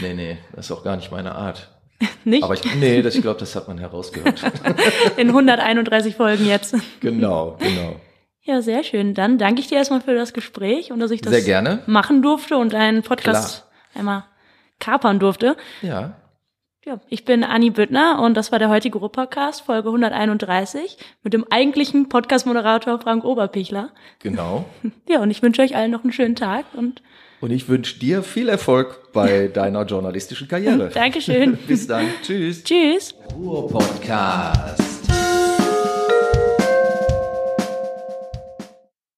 Nee, 0.00 0.14
nee, 0.14 0.38
das 0.54 0.66
ist 0.66 0.72
auch 0.72 0.82
gar 0.82 0.96
nicht 0.96 1.12
meine 1.12 1.34
Art. 1.34 1.70
Nicht? 2.24 2.42
Aber 2.42 2.54
ich, 2.54 2.62
nee, 2.76 3.02
das, 3.02 3.14
ich 3.14 3.22
glaube, 3.22 3.40
das 3.40 3.54
hat 3.56 3.68
man 3.68 3.78
herausgehört. 3.78 4.42
In 5.16 5.28
131 5.28 6.16
Folgen 6.16 6.46
jetzt. 6.46 6.74
Genau, 7.00 7.56
genau. 7.58 7.96
Ja, 8.42 8.62
sehr 8.62 8.82
schön. 8.84 9.14
Dann 9.14 9.38
danke 9.38 9.60
ich 9.60 9.68
dir 9.68 9.78
erstmal 9.78 10.00
für 10.00 10.14
das 10.14 10.32
Gespräch 10.32 10.92
und 10.92 11.00
dass 11.00 11.10
ich 11.10 11.20
das 11.20 11.46
machen 11.86 12.22
durfte 12.22 12.56
und 12.56 12.74
einen 12.74 13.02
Podcast 13.02 13.66
Klar. 13.92 14.00
einmal 14.00 14.24
kapern 14.78 15.18
durfte. 15.18 15.56
Ja. 15.82 16.16
Ja, 16.86 16.98
ich 17.10 17.26
bin 17.26 17.44
Anni 17.44 17.68
Büttner 17.68 18.22
und 18.22 18.34
das 18.38 18.52
war 18.52 18.58
der 18.58 18.70
heutige 18.70 18.96
Ruhr-Podcast, 18.96 19.60
Folge 19.60 19.90
131, 19.90 20.96
mit 21.22 21.34
dem 21.34 21.44
eigentlichen 21.50 22.08
Podcast-Moderator 22.08 22.98
Frank 22.98 23.22
Oberpichler. 23.24 23.90
Genau. 24.20 24.64
Ja, 25.06 25.20
und 25.20 25.30
ich 25.30 25.42
wünsche 25.42 25.60
euch 25.60 25.76
allen 25.76 25.90
noch 25.90 26.04
einen 26.04 26.12
schönen 26.12 26.36
Tag 26.36 26.64
und 26.72 27.02
und 27.40 27.50
ich 27.50 27.68
wünsche 27.68 27.98
dir 27.98 28.22
viel 28.22 28.48
Erfolg 28.48 29.12
bei 29.12 29.48
deiner 29.52 29.84
journalistischen 29.84 30.48
Karriere. 30.48 30.90
Dankeschön. 30.92 31.58
Bis 31.66 31.86
dann. 31.86 32.06
Tschüss. 32.22 32.62
Tschüss. 32.64 33.14
Ruhr-Podcast. 33.34 34.99